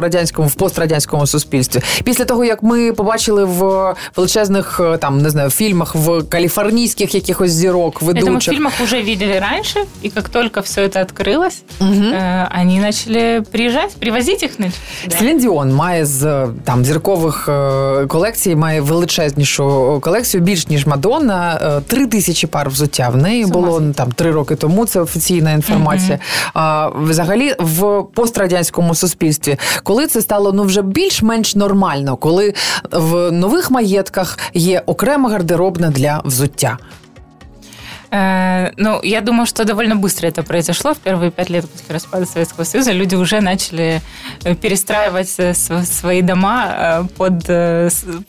радянському, 0.00 0.48
в 0.48 0.54
пострадянському 0.54 1.26
суспільстві? 1.26 1.80
Після 2.04 2.24
того, 2.24 2.44
як 2.44 2.62
ми 2.62 2.92
побачили 2.92 3.44
в 3.44 3.94
величезних 4.16 4.80
е, 4.84 4.96
там 4.96 5.22
не 5.22 5.30
знаю, 5.30 5.50
фільмах, 5.50 5.94
в 5.94 6.22
каліфорнійських 6.22 7.14
якихось 7.14 7.50
зірок, 7.50 8.02
Это 8.02 8.04
мы 8.06 8.12
в 8.12 8.14
ведучих. 8.14 8.54
фильмах 8.54 8.72
уже 8.84 9.02
видели 9.02 9.38
раньше, 9.50 9.80
и 10.04 10.10
как 10.10 10.28
только 10.28 10.60
все 10.60 10.82
это 10.86 11.00
открылось, 11.00 11.62
Мгм. 11.80 12.12
э, 12.12 12.60
они 12.60 12.80
начали 12.80 13.42
приезжать, 13.52 13.96
привозить 13.96 14.42
их. 14.42 14.50
значит, 14.56 14.74
да. 15.08 15.16
Селін 15.18 15.38
Діон 15.38 15.74
має 15.74 16.06
з 16.06 16.46
там 16.64 16.84
зіркових 16.84 17.48
е, 17.48 18.06
колекцій, 18.06 18.56
має 18.56 18.80
величезнішу 18.80 19.98
колекцію, 20.02 20.42
більш 20.42 20.68
ніж 20.68 20.86
Мадонна. 20.86 21.60
Е, 21.62 21.80
Три 21.86 22.06
тисячі 22.06 22.46
пар 22.46 22.70
взуття. 22.70 23.08
В 23.08 23.16
неї 23.16 23.44
З 23.44 23.50
ума 23.50 23.60
було 23.60 23.80
зійти. 23.80 23.92
там 23.92 24.12
три 24.12 24.30
роки 24.30 24.47
роки 24.49 24.55
тому. 24.55 24.85
Це 24.85 24.99
офіційна 24.99 25.51
інформація. 25.51 26.17
Mm-hmm. 26.17 26.51
А, 26.53 26.89
Взагалі, 26.95 27.55
в 27.59 28.03
пострадянському 28.13 28.95
суспільстві, 28.95 29.57
коли 29.83 30.07
це 30.07 30.21
стало 30.21 30.53
ну 30.53 30.63
вже 30.63 30.81
більш-менш 30.81 31.55
нормально, 31.55 32.17
коли 32.17 32.53
в 32.91 33.31
нових 33.31 33.71
маєтках 33.71 34.37
є 34.53 34.83
окрема 34.85 35.29
гардеробна 35.29 35.89
для 35.89 36.21
взуття. 36.25 36.77
Э, 38.10 38.72
ну, 38.76 39.00
я 39.02 39.20
думаю, 39.20 39.46
что 39.46 39.64
довольно 39.64 39.96
быстро 39.96 40.26
это 40.26 40.42
произошло. 40.42 40.94
В 40.94 40.98
первые 40.98 41.30
пять 41.30 41.50
лет 41.50 41.70
после 41.70 41.92
распада 41.92 42.26
Советского 42.26 42.64
Союза 42.64 42.92
люди 42.92 43.16
уже 43.16 43.40
начали 43.40 44.00
э, 44.44 44.54
перестраювати 44.54 45.42
э, 45.42 45.84
свої 45.84 46.22
дома 46.22 47.06
под, 47.16 47.46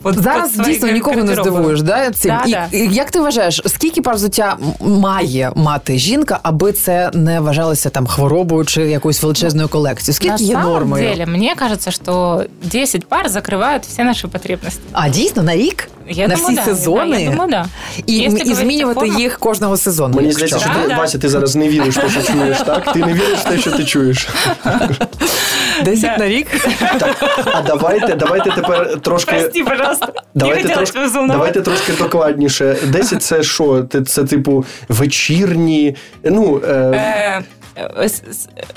под 0.02 0.18
Зараз 0.18 0.52
под 0.52 0.66
дійсно 0.66 0.88
нікого 0.88 1.24
не 1.24 1.34
здивуєш, 1.34 1.82
да, 1.82 2.10
цим? 2.10 2.30
Да, 2.30 2.42
і, 2.46 2.50
да. 2.50 2.68
і 2.72 2.94
як 2.94 3.10
ти 3.10 3.20
вважаєш, 3.20 3.62
скільки 3.66 4.02
пар 4.02 4.14
взуття 4.14 4.56
має 4.80 5.52
мати 5.54 5.98
жінка, 5.98 6.40
аби 6.42 6.72
це 6.72 7.10
не 7.14 7.40
вважалося 7.40 7.90
там 7.90 8.06
хворобою 8.06 8.64
чи 8.64 8.82
якоюсь 8.82 9.22
величезною 9.22 9.68
колекцією? 9.68 10.14
Скільки 10.14 10.42
на 10.42 10.48
є 10.48 10.58
нормою? 10.58 11.04
На 11.04 11.10
деле, 11.10 11.26
мені 11.26 11.54
кажется, 11.56 11.90
що 11.90 12.44
10 12.62 13.08
пар 13.08 13.28
закривають 13.28 13.82
всі 13.82 14.02
наші 14.02 14.26
потребності. 14.26 14.80
А 14.92 15.08
дійсно 15.08 15.42
на 15.42 15.56
рік? 15.56 15.88
Я 16.11 16.27
на 16.27 16.35
думаю, 16.35 16.55
всі 16.55 16.55
да. 16.55 16.75
сезони? 16.75 17.11
Да, 17.11 17.19
я 17.19 17.29
думаю, 17.29 17.49
да. 17.49 17.65
І, 18.07 18.17
і 18.17 18.53
змінювати 18.53 19.07
їх 19.07 19.39
кожного 19.39 19.77
сезону. 19.77 20.15
Мені 20.15 20.31
здається, 20.31 20.59
що 20.59 20.69
ти, 20.87 20.95
Вася, 20.95 21.19
ти 21.19 21.29
зараз 21.29 21.55
не 21.55 21.69
віриш 21.69 21.95
те, 21.95 22.09
що 22.09 22.21
чуєш, 22.21 22.57
так? 22.57 22.93
Ти 22.93 22.99
не 22.99 23.13
віриш 23.13 23.39
в 23.39 23.43
те, 23.43 23.57
що 23.57 23.71
ти 23.71 23.83
чуєш. 23.83 24.27
Десять 25.85 26.19
на 26.19 26.27
рік. 26.27 26.47
Так, 26.99 27.43
а 27.45 27.61
давайте, 27.61 28.15
давайте 28.15 28.51
тепер 28.51 28.99
трошки. 29.01 29.51
Пожалуйста. 29.65 30.07
Давайте, 30.35 30.69
трошки, 30.69 30.99
давайте 31.27 31.61
трошки 31.61 31.93
докладніше. 31.93 32.77
Десять 32.87 33.23
це 33.23 33.43
що? 33.43 33.85
Це, 34.07 34.23
типу, 34.23 34.65
вечірні. 34.89 35.95
Ну, 36.23 36.61
е... 36.67 37.43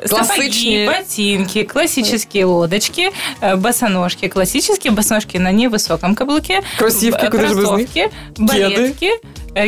Классичные 0.08 0.86
ботинки, 0.86 1.64
классические 1.64 2.44
лодочки, 2.46 3.10
босоножки, 3.56 4.28
классические 4.28 4.92
босоножки 4.92 5.36
на 5.36 5.52
невысоком 5.52 6.14
каблуке, 6.14 6.62
кроссовки, 6.78 7.28
кроссовки, 7.28 8.10
балетки, 8.36 9.10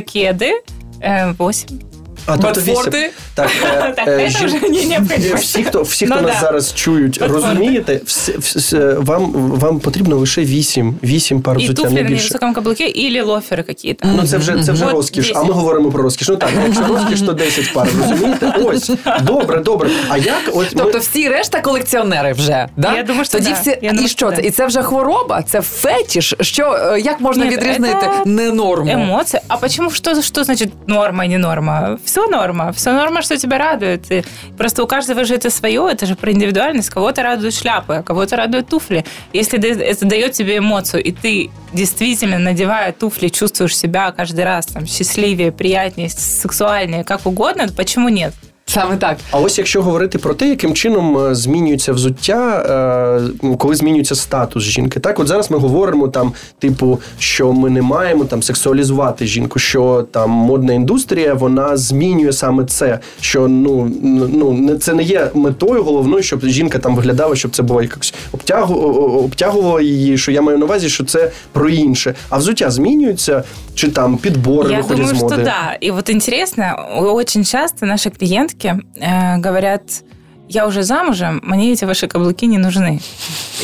кеды, 0.02 0.54
8. 1.00 1.95
А 2.26 2.36
тобто 2.36 2.60
Батфорди? 2.60 3.10
Так, 3.34 3.50
е, 3.64 3.92
так 3.96 4.08
е, 4.08 4.30
це 4.38 4.46
вже 4.46 4.60
не 4.60 4.84
необхідно. 4.84 5.36
Всі, 5.36 5.64
хто, 5.64 5.82
всі, 5.82 6.06
хто 6.06 6.14
ну, 6.14 6.28
нас 6.28 6.40
зараз 6.40 6.74
чують, 6.74 7.18
розумієте, 7.22 8.00
всі, 8.04 8.78
вам, 8.96 9.32
вам 9.32 9.80
потрібно 9.80 10.16
лише 10.16 10.44
вісім, 10.44 10.98
вісім 11.04 11.42
пар 11.42 11.58
взуття, 11.58 11.82
не 11.82 12.02
більше. 12.02 12.14
на 12.14 12.22
високому 12.22 12.54
каблуке, 12.54 12.88
і 12.88 13.20
лофери 13.20 13.64
якісь. 13.68 13.94
Ну, 14.04 14.26
це 14.26 14.36
вже, 14.36 14.62
це 14.62 14.72
вже 14.72 14.84
розкіш, 14.88 15.32
а 15.34 15.42
ми 15.42 15.52
говоримо 15.52 15.90
про 15.90 16.02
розкіш. 16.02 16.28
Ну 16.28 16.36
так, 16.36 16.50
якщо 16.64 16.86
розкіш, 16.86 17.20
то 17.20 17.32
10 17.32 17.72
пар, 17.72 17.88
розумієте? 18.00 18.54
Ось, 18.64 18.90
добре, 19.22 19.60
добре. 19.60 19.90
А 20.08 20.16
як? 20.16 20.42
От 20.54 20.66
тобто 20.76 20.98
всі 20.98 21.28
решта 21.28 21.60
колекціонери 21.60 22.32
вже, 22.32 22.68
да? 22.76 22.96
Я 22.96 23.02
думаю, 23.02 23.24
що 23.24 23.38
Тоді 23.38 23.52
всі... 23.52 23.78
І 24.04 24.08
що 24.08 24.32
це? 24.32 24.42
І 24.42 24.50
це 24.50 24.66
вже 24.66 24.82
хвороба? 24.82 25.42
Це 25.42 25.60
фетіш? 25.60 26.34
Що, 26.40 26.72
е, 26.72 27.00
як 27.00 27.20
можна 27.20 27.46
відрізнити 27.48 28.08
не 28.26 28.52
норму? 28.52 28.90
Емоції. 28.90 29.42
А 29.48 29.56
почему, 29.56 29.90
що, 29.90 30.22
що 30.22 30.44
значить 30.44 30.72
норма, 30.86 31.26
не 31.26 31.38
норма? 31.38 31.98
Все 32.16 32.26
норма, 32.28 32.72
все 32.72 32.92
норма, 32.92 33.20
что 33.20 33.36
тебя 33.36 33.58
радует. 33.58 34.10
И 34.10 34.24
просто 34.56 34.82
у 34.82 34.86
каждого 34.86 35.26
же 35.26 35.34
это 35.34 35.50
свое, 35.50 35.86
это 35.92 36.06
же 36.06 36.16
про 36.16 36.32
индивидуальность. 36.32 36.88
Кого-то 36.88 37.22
радуют 37.22 37.52
шляпы, 37.52 37.96
а 37.96 38.02
кого-то 38.02 38.36
радуют 38.36 38.68
туфли. 38.68 39.04
Если 39.34 39.58
это 39.62 40.06
дает 40.06 40.32
тебе 40.32 40.56
эмоцию, 40.56 41.04
и 41.04 41.12
ты 41.12 41.50
действительно, 41.74 42.38
надевая 42.38 42.92
туфли, 42.92 43.28
чувствуешь 43.28 43.76
себя 43.76 44.12
каждый 44.12 44.46
раз 44.46 44.64
там, 44.64 44.86
счастливее, 44.86 45.52
приятнее, 45.52 46.08
сексуальнее, 46.08 47.04
как 47.04 47.26
угодно, 47.26 47.68
почему 47.76 48.08
нет? 48.08 48.32
Саме 48.76 48.96
так. 48.96 49.16
А 49.30 49.38
ось 49.38 49.58
якщо 49.58 49.82
говорити 49.82 50.18
про 50.18 50.34
те, 50.34 50.48
яким 50.48 50.74
чином 50.74 51.18
е, 51.18 51.34
змінюється 51.34 51.92
взуття, 51.92 52.66
е, 53.42 53.56
коли 53.58 53.74
змінюється 53.74 54.14
статус 54.14 54.64
жінки, 54.64 55.00
так 55.00 55.18
от 55.18 55.26
зараз 55.26 55.50
ми 55.50 55.58
говоримо 55.58 56.08
там, 56.08 56.32
типу, 56.58 57.00
що 57.18 57.52
ми 57.52 57.70
не 57.70 57.82
маємо 57.82 58.24
там 58.24 58.42
сексуалізувати 58.42 59.26
жінку, 59.26 59.58
що 59.58 60.06
там 60.10 60.30
модна 60.30 60.72
індустрія 60.72 61.34
вона 61.34 61.76
змінює 61.76 62.32
саме 62.32 62.64
це. 62.64 62.98
Що 63.20 63.48
ну 63.48 63.92
ну 64.32 64.76
це 64.78 64.94
не 64.94 65.02
є 65.02 65.30
метою 65.34 65.82
головною, 65.82 66.22
щоб 66.22 66.46
жінка 66.46 66.78
там 66.78 66.96
виглядала, 66.96 67.36
щоб 67.36 67.56
це 67.56 67.62
було 67.62 67.82
якось 67.82 68.14
обтягу, 68.32 68.74
обтягувало 69.24 69.80
її. 69.80 70.18
Що 70.18 70.32
я 70.32 70.42
маю 70.42 70.58
на 70.58 70.64
увазі, 70.64 70.88
що 70.88 71.04
це 71.04 71.30
про 71.52 71.68
інше. 71.68 72.14
А 72.28 72.38
взуття 72.38 72.70
змінюється 72.70 73.42
чи 73.74 73.88
там 73.88 74.16
підбори 74.16 74.70
я 74.70 74.76
виходять 74.76 74.96
думаю, 74.96 75.16
з 75.16 75.22
моди? 75.22 75.34
Що 75.34 75.44
да. 75.44 75.76
І 75.80 75.90
от 75.90 76.08
інтересно, 76.08 76.64
очень 76.98 77.44
часто 77.44 77.86
наші 77.86 78.10
клієнтки 78.10 78.65
э, 78.65 79.37
говорят, 79.37 80.03
я 80.49 80.67
уже 80.67 80.83
замужем, 80.83 81.39
мне 81.43 81.71
эти 81.71 81.85
ваши 81.85 82.07
каблуки 82.07 82.45
не 82.45 82.57
нужны. 82.57 82.99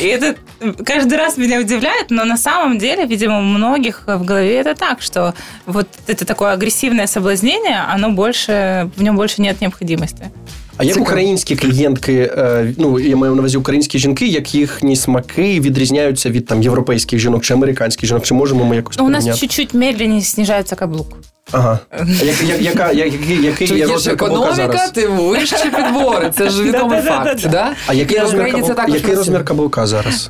И 0.00 0.06
это 0.06 0.36
каждый 0.84 1.18
раз 1.18 1.36
меня 1.36 1.60
удивляет, 1.60 2.10
но 2.10 2.24
на 2.24 2.36
самом 2.36 2.78
деле, 2.78 3.04
видимо, 3.06 3.38
у 3.38 3.42
многих 3.42 4.04
в 4.06 4.24
голове 4.24 4.56
это 4.56 4.74
так, 4.74 5.02
что 5.02 5.34
вот 5.66 5.88
это 6.06 6.24
такое 6.24 6.52
агрессивное 6.52 7.06
соблазнение, 7.06 7.84
оно 7.94 8.10
больше, 8.10 8.90
в 8.96 9.02
нем 9.02 9.16
больше 9.16 9.42
нет 9.42 9.60
необходимости. 9.60 10.30
А 10.78 10.84
як 10.84 11.00
українські 11.00 11.56
клієнтки, 11.56 12.32
ну 12.78 13.00
я 13.00 13.16
маю 13.16 13.34
на 13.34 13.40
увазі 13.40 13.56
українські 13.56 13.98
жінки, 13.98 14.26
як 14.26 14.54
їхні 14.54 14.96
смаки 14.96 15.60
відрізняються 15.60 16.30
від 16.30 16.46
там 16.46 16.62
європейських 16.62 17.18
жінок 17.18 17.44
чи 17.44 17.54
американських 17.54 18.08
жінок? 18.08 18.24
Чи 18.24 18.34
можемо 18.34 18.64
ми 18.64 18.76
якось 18.76 18.98
У 18.98 19.08
нас 19.08 19.38
чуть-чуть 19.38 19.74
медленнее 19.74 20.22
снижається 20.22 20.76
каблук. 20.76 21.18
Ага. 21.51 21.79
Як, 22.23 22.61
яка, 22.61 22.91
який, 22.91 23.43
який 23.43 23.77
є 23.77 23.85
розмір 23.85 24.17
каблука 24.17 24.55
зараз? 24.55 24.91
тим 24.91 25.11
вище 25.11 25.71
підбори. 25.75 26.31
Це 26.37 26.49
ж 26.49 26.63
відомий 26.69 27.01
факт. 27.01 27.47
Да? 27.49 27.71
А 27.87 27.93
який 27.93 28.19
розмір, 28.19 28.51
каблук, 28.51 28.95
який 28.95 29.15
розмір 29.15 29.45
каблука 29.45 29.87
зараз? 29.87 30.27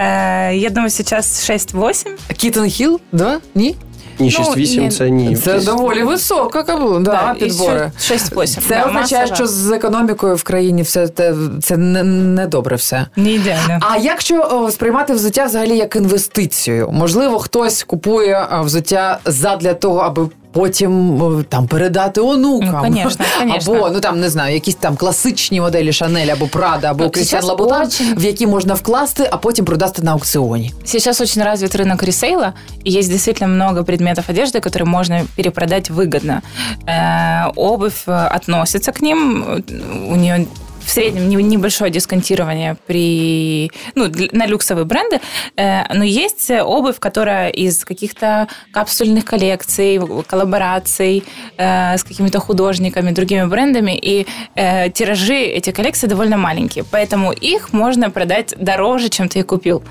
Я 0.53 0.70
думаю, 0.70 0.89
зараз 0.89 1.50
6-8. 1.50 2.08
Кітон 2.38 2.70
Хіл? 2.70 3.00
Да? 3.12 3.39
Ні? 3.55 3.75
Ні, 4.20 4.29
6-8 4.29 4.82
ну, 4.82 4.91
це 4.91 5.10
ні. 5.10 5.36
Це 5.36 5.60
доволі 5.60 6.03
висока 6.03 6.63
каблук, 6.63 7.03
да, 7.03 7.12
да, 7.12 7.34
підбори. 7.34 7.91
6-8. 8.00 8.46
Це 8.46 8.62
да, 8.70 8.86
означає, 8.86 9.36
що 9.36 9.48
з 9.48 9.72
економікою 9.72 10.36
в 10.36 10.43
країні 10.43 10.82
все 10.82 11.08
це, 11.08 11.36
це 11.62 11.77
не, 11.77 12.03
не 12.03 12.48
добре 12.48 12.75
все. 12.75 13.08
Не 13.15 13.32
ідеально. 13.32 13.79
А 13.82 13.98
якщо 13.98 14.50
о, 14.51 14.72
сприймати 14.72 15.13
взуття 15.13 15.46
взагалі 15.46 15.77
як 15.77 15.96
інвестицію, 15.96 16.89
можливо, 16.91 17.39
хтось 17.39 17.84
купує 17.84 18.48
взуття 18.63 19.20
задля 19.25 19.74
того, 19.74 20.00
аби 20.00 20.27
потім 20.53 21.45
там 21.49 21.67
передати 21.67 22.21
онукам. 22.21 22.71
Ну, 22.73 22.81
конечно, 22.81 23.25
конечно. 23.38 23.75
Або 23.75 23.91
ну 23.95 24.00
там 24.00 24.21
не 24.21 24.31
знаю, 24.31 24.55
якісь 24.55 24.75
там 24.75 24.97
класичні 24.97 25.61
моделі 25.61 25.93
Шанель 25.93 26.27
або 26.27 26.47
Прада, 26.47 26.91
або 26.91 27.11
Крістіан 27.11 27.45
Лабутан, 27.45 27.87
очень... 27.87 28.15
в 28.17 28.25
які 28.25 28.47
можна 28.47 28.75
вкласти, 28.75 29.29
а 29.31 29.37
потім 29.37 29.65
продати 29.65 30.03
на 30.03 30.12
аукціоні. 30.12 30.73
Сейчас 30.85 31.21
очень 31.21 31.43
развит 31.43 31.77
рынок 31.77 32.05
ресейла, 32.07 32.53
и 32.87 32.91
есть 32.91 33.11
действительно 33.11 33.49
много 33.49 33.85
предметов 33.85 34.25
одежды, 34.29 34.61
которые 34.61 34.85
можно 34.85 35.25
перепродать 35.37 35.91
выгодно. 35.91 36.43
Э, 36.87 37.53
обувь 37.57 38.03
относится 38.07 38.93
к 38.93 39.03
ним, 39.03 39.45
у 40.11 40.17
нее 40.17 40.47
в 40.86 40.90
среднем 40.90 41.30
небольшое 41.50 41.92
дисконтирование 41.92 42.75
при, 42.88 43.72
ну, 43.96 44.12
на 44.32 44.46
люксовые 44.48 44.86
бренды, 44.86 45.20
э, 45.58 45.94
но 45.94 46.04
есть 46.04 46.52
обувь, 46.52 47.00
которая 47.00 47.50
из 47.50 47.86
каких-то 47.86 48.48
капсульных 48.72 49.25
коллекций, 49.25 50.00
коллабораций 50.28 51.24
э, 51.58 51.98
с 51.98 52.04
какими-то 52.04 52.40
художниками, 52.40 53.12
другими 53.12 53.46
брендами, 53.46 53.98
и 53.98 54.25
э, 54.56 54.90
тиражи 54.90 55.36
эти 55.36 55.72
коллекции 55.72 56.08
довольно 56.08 56.38
маленькие, 56.38 56.84
поэтому 56.92 57.32
их 57.32 57.74
можно 57.74 58.10
продать 58.10 58.54
дороже, 58.58 59.10
чем 59.10 59.28
ты 59.30 59.40
их 59.40 59.48
купил. 59.48 59.84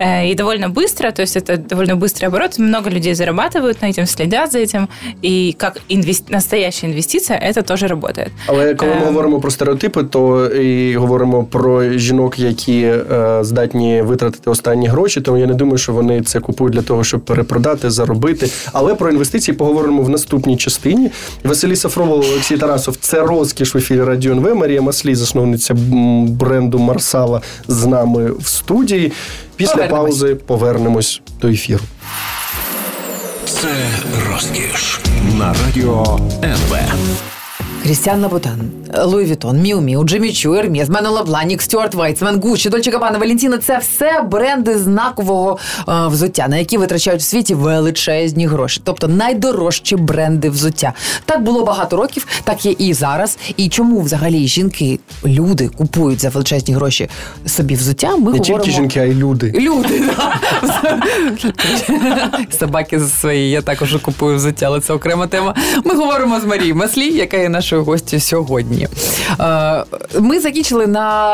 И 0.00 0.34
довольно 0.34 0.68
быстро, 0.68 1.10
то 1.10 1.22
есть 1.22 1.36
это 1.36 1.56
довольно 1.56 1.96
быстрый 1.96 2.26
оборот, 2.26 2.58
много 2.58 2.90
людей 2.90 3.14
зарабатывают 3.14 3.82
на 3.82 3.90
этом, 3.90 4.06
следят 4.06 4.52
за 4.52 4.58
этим, 4.58 4.88
и 5.22 5.54
как 5.58 5.78
инвести... 5.88 6.32
настоящая 6.32 6.88
инвестиция, 6.88 7.38
это 7.38 7.62
тоже 7.62 7.86
работает. 7.86 8.32
Але 8.46 8.74
коли 8.74 8.94
ми 8.94 9.04
говоримо 9.04 9.40
про 9.40 9.50
стереотипи, 9.50 10.02
то 10.02 10.31
і 10.46 10.96
говоримо 10.96 11.44
про 11.44 11.92
жінок, 11.92 12.38
які 12.38 12.80
е, 12.82 13.38
здатні 13.40 14.02
витратити 14.02 14.50
останні 14.50 14.86
гроші, 14.88 15.20
тому 15.20 15.38
я 15.38 15.46
не 15.46 15.54
думаю, 15.54 15.78
що 15.78 15.92
вони 15.92 16.22
це 16.22 16.40
купують 16.40 16.74
для 16.74 16.82
того, 16.82 17.04
щоб 17.04 17.20
перепродати, 17.20 17.90
заробити. 17.90 18.50
Але 18.72 18.94
про 18.94 19.10
інвестиції 19.10 19.56
поговоримо 19.56 20.02
в 20.02 20.08
наступній 20.08 20.56
частині. 20.56 21.10
Василій 21.44 21.76
Сафрова, 21.76 22.14
Олексій 22.14 22.56
Тарасов, 22.56 22.96
це 22.96 23.20
розкіш 23.20 23.74
в 23.74 23.78
ефірі 23.78 24.02
Радіо 24.02 24.32
НВ. 24.32 24.54
Марія 24.54 24.82
Маслій, 24.82 25.14
засновниця 25.14 25.74
бренду 26.28 26.78
Марсала, 26.78 27.40
з 27.68 27.86
нами 27.86 28.30
в 28.38 28.46
студії. 28.46 29.12
Після 29.56 29.72
повернемось. 29.74 30.18
паузи 30.18 30.34
повернемось 30.34 31.20
до 31.40 31.48
ефіру. 31.48 31.84
Це 33.46 33.68
розкіш 34.30 35.00
на 35.38 35.54
радіо 35.66 36.18
НВ. 36.42 36.76
Крістіан 37.82 38.20
Лубутен, 38.22 38.60
Луї 39.04 39.26
Віттон, 39.26 39.60
Міу 39.60 39.80
Міу, 39.80 40.04
Джиммі 40.04 40.32
Чу, 40.32 40.54
Ермес, 40.54 40.88
Маноло 40.88 41.22
Бланік, 41.22 41.62
Стюарт 41.62 41.94
Вайтсман, 41.94 42.40
Гуччі, 42.40 42.68
Дольче 42.68 42.90
Габбана, 42.90 43.18
Валентіна– 43.18 43.58
це 43.66 43.78
все 43.78 44.22
бренди 44.30 44.78
знакового 44.78 45.58
е, 45.88 45.92
взуття, 46.06 46.48
на 46.48 46.56
які 46.56 46.78
витрачають 46.78 47.20
в 47.20 47.24
світі 47.24 47.54
величезні 47.54 48.46
гроші. 48.46 48.80
Тобто 48.84 49.08
найдорожчі 49.08 49.96
бренди 49.96 50.50
взуття. 50.50 50.92
Так 51.24 51.42
було 51.42 51.64
багато 51.64 51.96
років, 51.96 52.26
так 52.44 52.66
є 52.66 52.74
і 52.78 52.94
зараз. 52.94 53.38
І 53.56 53.68
чому 53.68 54.00
взагалі 54.00 54.46
жінки, 54.46 54.98
люди 55.24 55.68
купують 55.68 56.20
за 56.20 56.28
величезні 56.28 56.74
гроші 56.74 57.08
собі 57.46 57.74
взуття? 57.74 58.16
Ми 58.16 58.16
Не 58.16 58.38
говоримо... 58.38 58.58
тільки 58.58 58.70
жінки, 58.70 59.00
а 59.00 59.04
й 59.04 59.14
люди. 59.14 59.52
Люди, 59.56 60.02
да. 60.16 60.40
собаки 62.58 63.00
свої. 63.00 63.50
Я 63.50 63.62
також 63.62 63.96
купую 64.02 64.36
взуття, 64.36 64.66
але 64.66 64.80
це 64.80 64.92
окрема 64.92 65.26
тема. 65.26 65.54
Ми 65.84 65.94
говоримо 65.94 66.40
з 66.40 66.44
Марією 66.44 66.76
Маслій, 66.76 67.12
яка 67.16 67.36
є 67.36 67.48
нашою 67.48 67.71
гостю 67.80 68.20
сьогодні. 68.20 68.88
Е, 69.40 69.84
Ми 70.20 70.40
закінчили 70.40 70.86
на 70.86 71.32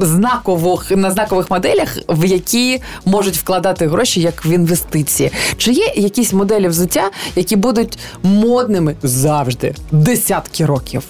е, 0.00 0.06
знакових 0.06 0.90
на 0.90 1.10
знакових 1.10 1.50
моделях, 1.50 1.96
в 2.08 2.24
які 2.24 2.82
можуть 3.04 3.36
вкладати 3.36 3.86
гроші 3.88 4.20
як 4.20 4.46
в 4.46 4.48
інвестиції. 4.48 5.30
Чи 5.56 5.72
є 5.72 5.92
якісь 5.96 6.32
моделі 6.32 6.68
взуття, 6.68 7.10
які 7.36 7.56
будуть 7.56 7.98
модними 8.22 8.96
завжди 9.02 9.74
десятки 9.92 10.66
років? 10.66 11.02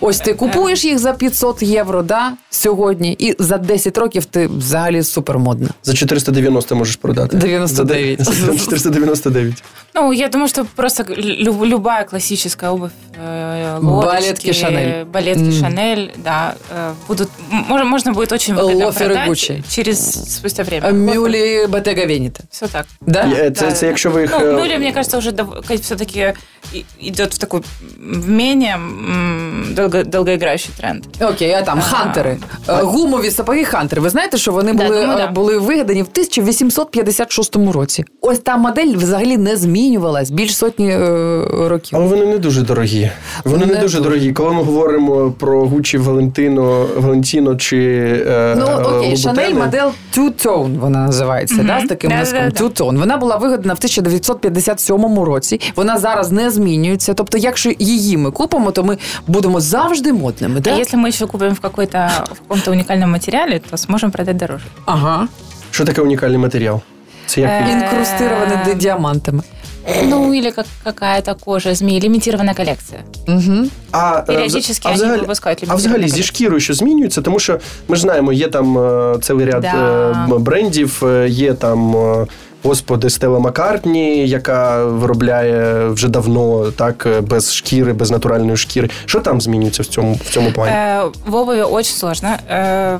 Ось 0.00 0.18
ти 0.20 0.34
купуєш 0.34 0.84
їх 0.84 0.98
за 0.98 1.12
500 1.12 1.62
євро, 1.62 2.02
да, 2.02 2.32
сьогодні, 2.50 3.12
і 3.18 3.34
за 3.38 3.58
10 3.58 3.98
років 3.98 4.24
ти 4.24 4.46
взагалі 4.46 5.02
супермодна. 5.02 5.68
За 5.82 5.94
490 5.94 6.74
можеш 6.76 6.96
продати. 6.96 7.36
99. 7.36 8.24
За 8.24 8.30
де- 8.30 8.36
за 8.52 8.58
499. 8.58 9.62
Ну, 9.94 10.12
я 10.12 10.28
думаю, 10.28 10.48
что 10.48 10.66
просто 10.74 11.02
лю- 11.02 11.66
любая 11.66 12.04
классическая 12.04 12.72
обувь, 12.72 12.90
э, 13.28 13.80
лодочки, 13.84 14.16
Балетки 14.20 14.52
Шанель. 14.52 15.04
балетки. 15.04 15.52
Шанель, 15.52 16.08
да, 16.24 16.54
э, 16.76 16.92
будут, 17.08 17.28
можно, 17.50 17.84
можно 17.84 18.12
будет 18.12 18.32
очень 18.32 18.54
выгодно 18.54 18.86
Лоферы 18.86 19.06
продать 19.14 19.28
Гуччи. 19.28 19.62
через 19.68 20.12
спустя 20.36 20.62
время. 20.62 20.92
Мюлі 20.92 21.66
Батега 21.66 22.06
Веніта. 22.06 22.40
Все 22.50 22.66
так. 22.68 22.86
Да? 23.00 23.50
Це, 23.50 23.72
це 23.72 23.86
якщо 23.86 24.10
ви 24.10 24.20
їх. 24.20 24.30
Ну, 24.40 24.46
е, 24.46 24.52
Мюлли, 24.52 24.78
мне 24.78 24.92
кажется, 24.92 25.18
уже 25.18 25.32
все-таки 25.80 26.32
идет 27.00 27.34
в 27.34 27.38
такой 27.38 27.60
в 28.00 28.28
менее 28.30 28.76
долго, 29.70 30.04
долгоиграющий 30.04 30.70
тренд. 30.80 31.04
Окей, 31.20 31.52
а 31.52 31.62
там 31.62 31.78
А. 31.78 31.82
хантери. 31.82 32.36
Е, 32.68 32.72
Гумові 32.82 33.30
сапоги 33.30 33.64
хантери. 33.64 34.02
Ви 34.02 34.10
знаєте, 34.10 34.38
що 34.38 34.52
вони 34.52 34.72
Да, 34.72 34.84
були, 34.84 35.00
думаю, 35.00 35.18
е, 35.18 35.26
да. 35.26 35.32
були 35.32 35.58
вигадані 35.58 36.02
в 36.02 36.08
1856 36.12 37.72
році. 37.72 38.04
Ось 38.20 38.38
та 38.38 38.56
модель 38.56 38.94
взагалі 38.96 39.36
не 39.36 39.56
змінювалась 39.56 40.30
більш 40.30 40.56
сотні 40.56 40.90
е, 40.90 40.98
років. 41.68 41.98
Але 41.98 42.06
вони 42.08 42.26
не 42.26 42.38
дуже 42.38 42.62
дорогі. 42.62 43.10
Вони 43.44 43.66
не, 43.66 43.74
Не 43.74 43.80
дуже 43.80 43.96
дуже. 43.98 44.00
дорогі. 44.00 44.32
Коли 44.32 44.50
ми 44.52 44.62
говоримо 44.62 45.30
про 45.38 45.66
Гуччі 45.66 45.98
Валентино, 45.98 46.88
Валентіно 46.96 47.35
чи 47.56 47.76
е, 48.26 48.56
Ну 48.58 48.66
окей, 48.66 49.16
Шанель 49.16 49.54
модель 49.54 49.88
Two 50.16 50.46
Tone 50.46 50.78
вона 50.78 51.06
називається, 51.06 51.62
да, 51.62 51.80
з 51.80 51.88
таким 51.88 52.10
носком. 52.10 52.40
Two 52.40 52.70
Tone. 52.80 52.98
Вона 52.98 53.16
була 53.16 53.36
вигадана 53.36 53.74
в 53.74 53.76
1957 53.76 55.18
році. 55.18 55.60
Вона 55.76 55.98
зараз 55.98 56.32
не 56.32 56.50
змінюється. 56.50 57.14
Тобто, 57.14 57.38
якщо 57.38 57.72
її 57.78 58.16
ми 58.16 58.30
купимо, 58.30 58.70
то 58.70 58.84
ми 58.84 58.98
будемо 59.26 59.60
завжди 59.60 60.12
модними. 60.12 60.60
Да? 60.60 60.70
А 60.70 60.80
если 60.80 60.98
мы 60.98 61.08
еще 61.08 61.26
купим 61.26 61.54
в, 61.54 61.60
какой-то, 61.60 61.98
в 62.32 62.40
каком-то 62.40 62.70
уникальном 62.70 63.10
материале, 63.10 63.60
то 63.70 63.76
сможем 63.76 64.10
продать 64.10 64.36
дороже. 64.36 64.64
Ага. 64.84 65.28
Що 65.70 65.84
таке 65.84 66.02
унікальний 66.02 66.38
матеріал? 66.38 66.80
Це 67.26 67.40
як 67.40 67.50
Е. 67.50 67.66
Інкрустирований 67.72 68.74
діамантами. 68.74 69.42
Ну, 70.03 70.33
или 70.33 70.51
как 70.51 70.65
какая-то 70.83 71.35
кожа 71.35 71.73
змеи, 71.75 71.99
лимитированная 71.99 72.55
коллекция. 72.55 72.99
Угу. 73.27 73.67
А, 73.91 74.19
е, 74.19 74.21
Періодически 74.21 74.81
а 74.87 74.91
вони 74.91 74.95
взагалі, 74.95 75.21
випускають 75.21 75.63
а 75.67 75.75
взагалі 75.75 75.99
зі 75.99 76.03
лімітовані 76.05 76.23
шкірою 76.23 76.59
що 76.59 76.73
змінюється, 76.73 77.21
тому 77.21 77.39
що 77.39 77.59
ми 77.87 77.95
ж 77.95 78.01
знаємо, 78.01 78.33
є 78.33 78.47
там 78.47 78.77
е, 78.77 79.15
цілий 79.21 79.45
ряд 79.45 79.61
Да. 79.61 80.27
е, 80.35 80.39
брендів, 80.39 81.03
е, 81.05 81.29
є 81.29 81.53
там. 81.53 81.95
е, 81.95 82.27
Господи, 82.63 83.09
Стела 83.09 83.39
Маккартні, 83.39 84.27
яка 84.27 84.85
виробляє 84.85 85.87
вже 85.87 86.07
давно 86.07 86.71
так 86.71 87.05
е, 87.05 87.21
без 87.21 87.53
шкіри, 87.55 87.93
без 87.93 88.11
натуральної 88.11 88.57
шкіри. 88.57 88.89
Що 89.05 89.19
там 89.19 89.41
змінюється 89.41 89.83
в 89.83 89.85
цьому 89.85 90.13
в 90.13 90.29
цьому 90.33 90.51
плані? 90.51 90.71
Э, 90.71 91.11
в 91.25 91.35
обуви 91.35 91.61
очень 91.61 91.95
сложно. 91.95 92.29
Э, 92.51 92.99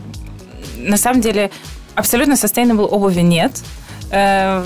на 0.78 0.98
самом 0.98 1.22
деле, 1.22 1.50
абсолютно 1.96 2.34
sustainable 2.36 2.88
обуви 2.90 3.24
нет. 3.24 3.52
Э, 4.12 4.62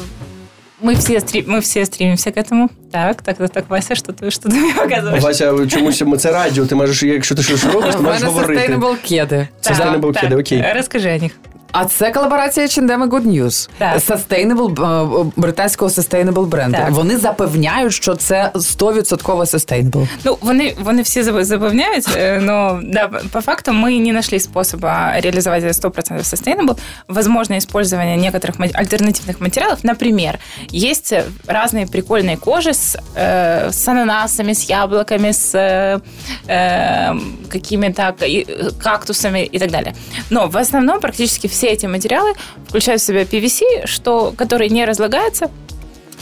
мы 0.84 0.96
все, 0.96 1.14
стри- 1.20 1.46
мы 1.48 1.60
все 1.62 1.86
стремимся 1.86 2.32
к 2.32 2.38
этому. 2.38 2.70
Так, 2.92 3.22
так, 3.22 3.38
так, 3.38 3.50
так, 3.50 3.66
Вася, 3.70 3.96
что 3.96 4.12
ты, 4.14 4.30
что 4.32 4.50
ты 4.50 4.56
мне 4.56 4.74
показываешь? 4.74 5.22
Вася, 5.22 5.68
чомусь 5.68 6.02
ми 6.02 6.18
це 6.18 6.32
радіо. 6.32 6.66
Ти 6.66 6.76
можеш, 6.76 7.04
якщо 7.04 7.36
ти 7.36 7.44
щось 7.44 7.64
робиш, 7.66 7.94
ти 7.96 8.00
У 8.00 8.04
можеш 8.04 8.22
мене 8.22 8.34
говорити. 8.34 8.74
sustainable 8.74 8.96
кеди. 9.10 9.48
Це 9.62 9.74
Sustainable 9.74 10.14
так, 10.14 10.24
Kid, 10.24 10.40
окей. 10.40 10.62
Расскажи 10.76 11.16
о 11.16 11.18
них. 11.18 11.32
А 11.78 11.86
це 11.86 12.12
колаборація 12.12 12.66
H&M 12.66 13.06
і 13.06 13.10
Good 13.10 13.26
News. 13.28 13.70
Так. 13.78 13.98
Sustainable, 14.00 15.26
е, 15.28 15.32
британського 15.36 15.92
sustainable 15.92 16.46
бренду. 16.46 16.78
Так. 16.78 16.92
Вони 16.92 17.18
запевняють, 17.18 17.94
що 17.94 18.16
це 18.16 18.52
100% 18.56 19.40
sustainable. 19.46 20.08
Ну, 20.24 20.38
вони, 20.42 20.74
вони 20.80 21.02
всі 21.02 21.22
заб- 21.22 21.44
запевняють, 21.44 22.06
е, 22.18 22.40
но 22.42 22.80
да, 22.84 23.08
по 23.32 23.42
факту 23.42 23.72
мы 23.72 24.00
не 24.06 24.14
нашли 24.14 24.40
способа 24.40 25.14
реализовать 25.22 25.64
это 25.64 25.74
100% 25.74 26.20
sustainable. 26.20 26.78
Возможно 27.08 27.58
использование 27.58 28.32
некоторых 28.32 28.54
ма- 28.60 28.82
альтернативных 28.84 29.36
материалов. 29.42 29.78
Например, 29.84 30.40
есть 30.74 31.14
разные 31.48 31.86
прикольные 31.92 32.38
кожи 32.38 32.70
с, 32.74 32.98
э, 33.16 33.72
с 33.72 33.88
ананасами, 33.88 34.54
с 34.54 34.70
яблоками, 34.70 35.34
с 35.34 35.56
э, 35.58 36.00
э, 36.48 37.20
какими-то 37.52 38.14
к- 38.20 38.26
и- 38.28 38.48
кактусами 38.84 39.50
и 39.54 39.60
так 39.60 39.72
далее. 39.72 39.94
Но 40.30 40.48
в 40.48 40.58
основном 40.58 41.00
практически 41.00 41.48
все 41.48 41.59
эти 41.68 41.86
материалы 41.86 42.34
включают 42.68 43.02
в 43.02 43.06
себя 43.06 43.24
PVC, 43.24 43.86
что, 43.86 44.34
который 44.38 44.70
не 44.70 44.86
разлагается, 44.86 45.50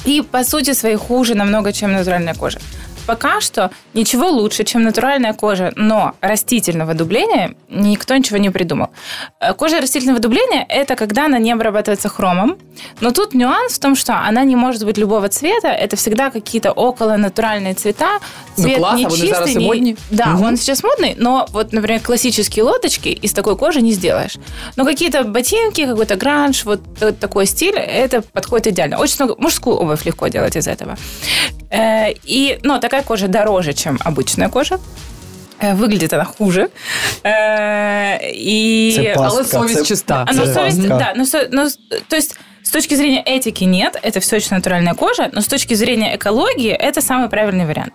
и 0.06 0.22
по 0.22 0.43
сути 0.43 0.74
своей 0.74 0.96
хуже 0.96 1.36
намного, 1.36 1.72
чем 1.72 1.93
натуральная 1.93 2.34
кожа. 2.34 2.60
Пока 3.09 3.40
что 3.40 3.71
ничего 3.94 4.29
лучше, 4.29 4.64
чем 4.64 4.83
натуральная 4.83 5.33
кожа, 5.33 5.73
но 5.77 6.12
растительного 6.21 6.92
дубления 6.94 7.55
никто 7.71 8.14
ничего 8.16 8.38
не 8.38 8.51
придумал. 8.51 8.88
Э, 9.40 9.55
Кожа 9.55 9.81
растительного 9.81 10.21
дубления– 10.21 10.66
это 10.68 10.94
когда 10.94 11.25
она 11.25 11.38
не 11.38 11.53
обрабатывается 11.53 12.09
хромом, 12.11 12.57
но 13.01 13.11
тут 13.11 13.35
нюанс 13.35 13.73
в 13.73 13.79
том, 13.79 13.97
что 13.97 14.12
она 14.29 14.44
не 14.44 14.57
может 14.57 14.85
быть 14.85 14.99
любого 14.99 15.29
цвета, 15.29 15.68
это 15.68 15.97
всегда 15.97 16.31
какие-то 16.31 16.73
около 16.73 17.16
натуральные 17.16 17.75
цвета, 17.75 18.18
Ну, 18.59 18.62
цвет 18.64 18.79
класс, 18.79 18.94
а 18.94 18.99
не 18.99 19.07
вони 19.07 19.23
чистый, 19.23 19.55
не- 19.59 19.66
модні. 19.66 19.97
Да, 20.11 20.27
Мгм. 20.27 20.44
он 20.44 20.57
сейчас 20.57 20.85
модный, 20.85 21.14
но 21.18 21.47
вот, 21.53 21.73
например, 21.73 22.01
классические 22.03 22.64
лодочки 22.64 23.09
из 23.25 23.33
такой 23.33 23.57
кожи 23.57 23.81
не 23.81 23.92
сделаешь. 23.92 24.37
Но 24.77 24.85
какие-то 24.85 25.23
ботинки, 25.25 25.87
какой-то 25.87 26.16
гранж, 26.16 26.64
вот 26.64 26.81
т- 27.01 27.12
такой 27.12 27.47
стиль, 27.47 27.77
это 27.77 28.21
подходит 28.33 28.66
идеально. 28.66 28.99
Очень 28.99 29.16
много 29.25 29.35
мужскую 29.42 29.77
обувь 29.77 30.05
легко 30.07 30.29
делать 30.29 30.57
из 30.57 30.68
этого. 30.68 30.97
Э, 31.71 32.12
И, 32.25 32.59
но 32.62 32.79
такая 32.79 32.98
кожа 33.06 33.28
дороже, 33.28 33.74
чем 33.74 34.00
обычная 34.06 34.50
кожа. 34.50 34.80
Э, 35.60 35.76
Выглядит 35.76 36.13
она 36.13 36.26
хуже. 36.26 36.67
Э, 37.24 38.19
И... 38.36 38.93
Це 38.96 39.04
пастка, 39.15 39.30
але 39.32 39.43
совість 39.46 39.80
це- 39.80 39.86
чиста. 39.86 40.26
А, 40.28 40.34
ну, 40.34 40.46
Це 40.46 40.54
совесть, 40.54 40.78
пастка. 40.78 40.98
да, 40.98 41.13
ну, 41.17 41.26
со- 41.26 41.48
ну, 41.52 41.62
с- 41.65 41.80
то 42.08 42.15
есть 42.17 42.39
с 42.67 42.69
точки 42.72 42.96
зрения 42.96 43.24
этики 43.28 43.65
нет, 43.65 44.00
это 44.04 44.19
все 44.19 44.38
очень 44.38 44.56
натуральная 44.56 44.93
кожа, 44.93 45.30
но 45.34 45.39
с 45.41 45.48
точки 45.48 45.74
зрения 45.76 46.15
экологии 46.15 46.72
это 46.72 47.02
самый 47.02 47.30
правильный 47.30 47.65
вариант. 47.65 47.93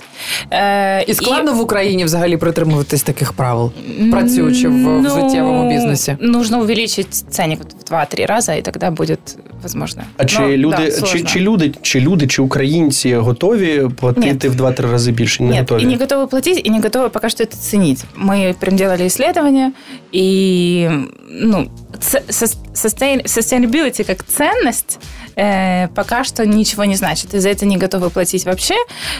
Э, 0.50 1.04
І 1.10 1.14
складно 1.14 1.52
в 1.54 1.60
Україні 1.60 2.04
взагалі 2.04 2.36
притримуватись 2.36 3.02
таких 3.02 3.32
правил, 3.32 3.72
працюючи 4.12 4.68
в 4.68 4.72
Ну, 4.72 5.00
взуттєвому 5.00 5.68
бізнесі. 5.70 6.16
Нужно 6.20 6.60
увеличить 6.60 7.14
ценник 7.14 7.58
вот 7.58 7.74
в 7.90 7.94
2-3 7.94 8.26
раза, 8.26 8.52
и 8.54 8.62
тогда 8.62 8.90
будет 8.90 9.18
возможно. 9.62 10.02
А 10.16 10.24
чи 10.24 10.38
Но, 10.40 10.48
люди, 10.48 10.76
да, 10.76 10.84
чи, 10.86 10.92
сложно. 10.92 11.28
чи 11.28 11.40
люди, 11.40 11.72
чи 11.82 12.00
люди, 12.00 12.26
чи 12.26 12.42
українці 12.42 13.14
готові 13.14 13.88
платити 14.00 14.48
в 14.48 14.54
2-3 14.56 14.90
рази 14.92 15.12
більше? 15.12 15.42
Не 15.42 15.48
Нет, 15.50 15.58
готові. 15.60 15.82
и 15.82 15.86
не 15.86 15.96
готовы 15.96 16.26
платить, 16.26 16.66
и 16.66 16.70
не 16.70 16.80
готовы 16.80 17.08
пока 17.08 17.28
что 17.28 17.44
это 17.44 17.56
ценить. 17.56 18.04
Мы 18.26 18.54
прям 18.60 18.76
делали 18.76 19.06
исследования, 19.06 19.72
и 20.14 20.88
ну, 21.30 21.70
ц- 22.00 22.22
сос- 22.28 22.56
sustain- 22.74 23.24
sustainability 23.26 24.04
как 24.06 24.24
ценность 24.63 24.99
э, 25.35 25.87
пока 25.89 26.23
что 26.23 26.45
ничего 26.45 26.85
не 26.85 26.95
значит. 26.95 27.33
И 27.33 27.39
за 27.39 27.49
это 27.49 27.65
не 27.65 27.77
готовы 27.77 28.09
платить 28.09 28.45
вообще. 28.45 28.75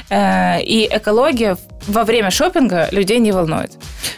Э, 0.10 0.62
и 0.62 0.88
экология 0.92 1.58
во 1.88 2.04
время 2.04 2.32
шопинга 2.32 2.88
людей 2.92 3.20
не 3.20 3.32
волнует. 3.32 3.72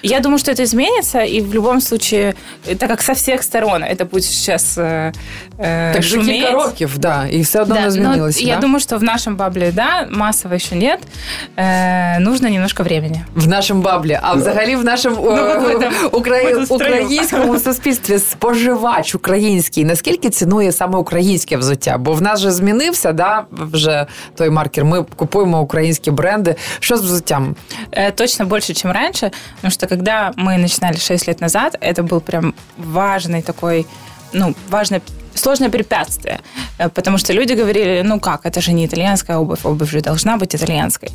Я 0.03 0.19
думаю, 0.19 0.37
что 0.37 0.51
это 0.51 0.63
изменится, 0.63 1.21
и 1.21 1.41
в 1.41 1.53
любом 1.53 1.81
случае, 1.81 2.35
так 2.79 2.89
как 2.89 3.01
со 3.01 3.13
всех 3.13 3.41
сторон 3.43 3.83
это 3.83 4.05
будет 4.05 4.25
сейчас 4.25 4.77
э, 4.77 5.13
э, 5.58 5.92
Так 5.92 6.02
же 6.02 6.08
шуметь, 6.16 6.26
кілька 6.36 6.50
років, 6.50 6.98
да, 6.98 7.26
і 7.26 7.40
все 7.40 7.60
одно 7.62 7.74
да, 7.74 7.80
не 7.80 7.86
но 7.86 7.90
змінилося. 7.92 8.44
я 8.44 8.54
да? 8.54 8.60
думаю, 8.60 8.80
что 8.80 8.98
в 8.98 9.02
нашем 9.02 9.36
бабле, 9.36 9.72
да, 9.72 10.06
массово 10.10 10.54
еще 10.54 10.76
нет. 10.76 10.98
Э, 11.56 12.18
нужно 12.18 12.48
немножко 12.50 12.82
времени. 12.82 13.24
В 13.34 13.48
нашому 13.48 13.82
баблі, 13.82 14.18
а 14.22 14.34
взагалі 14.34 14.76
в 14.76 14.84
нашому 14.84 15.16
Ну, 15.24 15.32
е, 15.32 15.54
какой-то 15.54 15.86
украї- 16.16 16.44
какой-то 16.44 16.64
строю. 16.64 16.92
українському 16.92 17.58
суспільстві 17.58 18.18
споживач 18.18 19.14
український. 19.14 19.84
Наскільки 19.84 20.30
цінує 20.30 20.72
саме 20.72 20.98
українське 20.98 21.56
взуття? 21.56 21.98
Бо 21.98 22.12
в 22.12 22.22
нас 22.22 22.40
же 22.40 22.50
змінився, 22.50 23.12
да, 23.12 23.44
вже 23.50 24.06
той 24.36 24.50
маркер. 24.50 24.84
Ми 24.84 25.04
купуємо 25.16 25.60
українські 25.60 26.10
бренди. 26.10 26.54
Що 26.80 26.96
з 26.96 27.00
взуттям? 27.02 27.40
чем? 27.40 27.56
Э, 27.92 28.12
точно 28.12 28.46
больше, 28.46 28.74
чем 28.74 28.90
раньше, 28.92 29.30
потому 29.56 29.70
что 29.70 29.86
когда 29.86 30.32
мы 30.36 30.58
начинали 30.58 30.96
6 30.96 31.28
лет 31.28 31.40
назад, 31.40 31.78
это 31.80 32.02
был 32.02 32.20
прям 32.20 32.54
важный 32.94 33.42
такой, 33.42 33.86
ну, 34.32 34.54
важный 34.70 35.00
сложное 35.35 35.69
препятствие, 35.69 36.39
э, 36.77 36.89
потому 36.89 37.17
что 37.17 37.33
люди 37.33 37.53
говорили, 37.53 38.01
ну 38.05 38.19
как, 38.19 38.45
это 38.45 38.61
же 38.61 38.73
не 38.73 38.85
итальянская 38.85 39.37
обувь, 39.37 39.65
обувь 39.65 39.89
же 39.89 40.01
должна 40.01 40.37
быть 40.37 40.55
итальянской. 40.55 41.09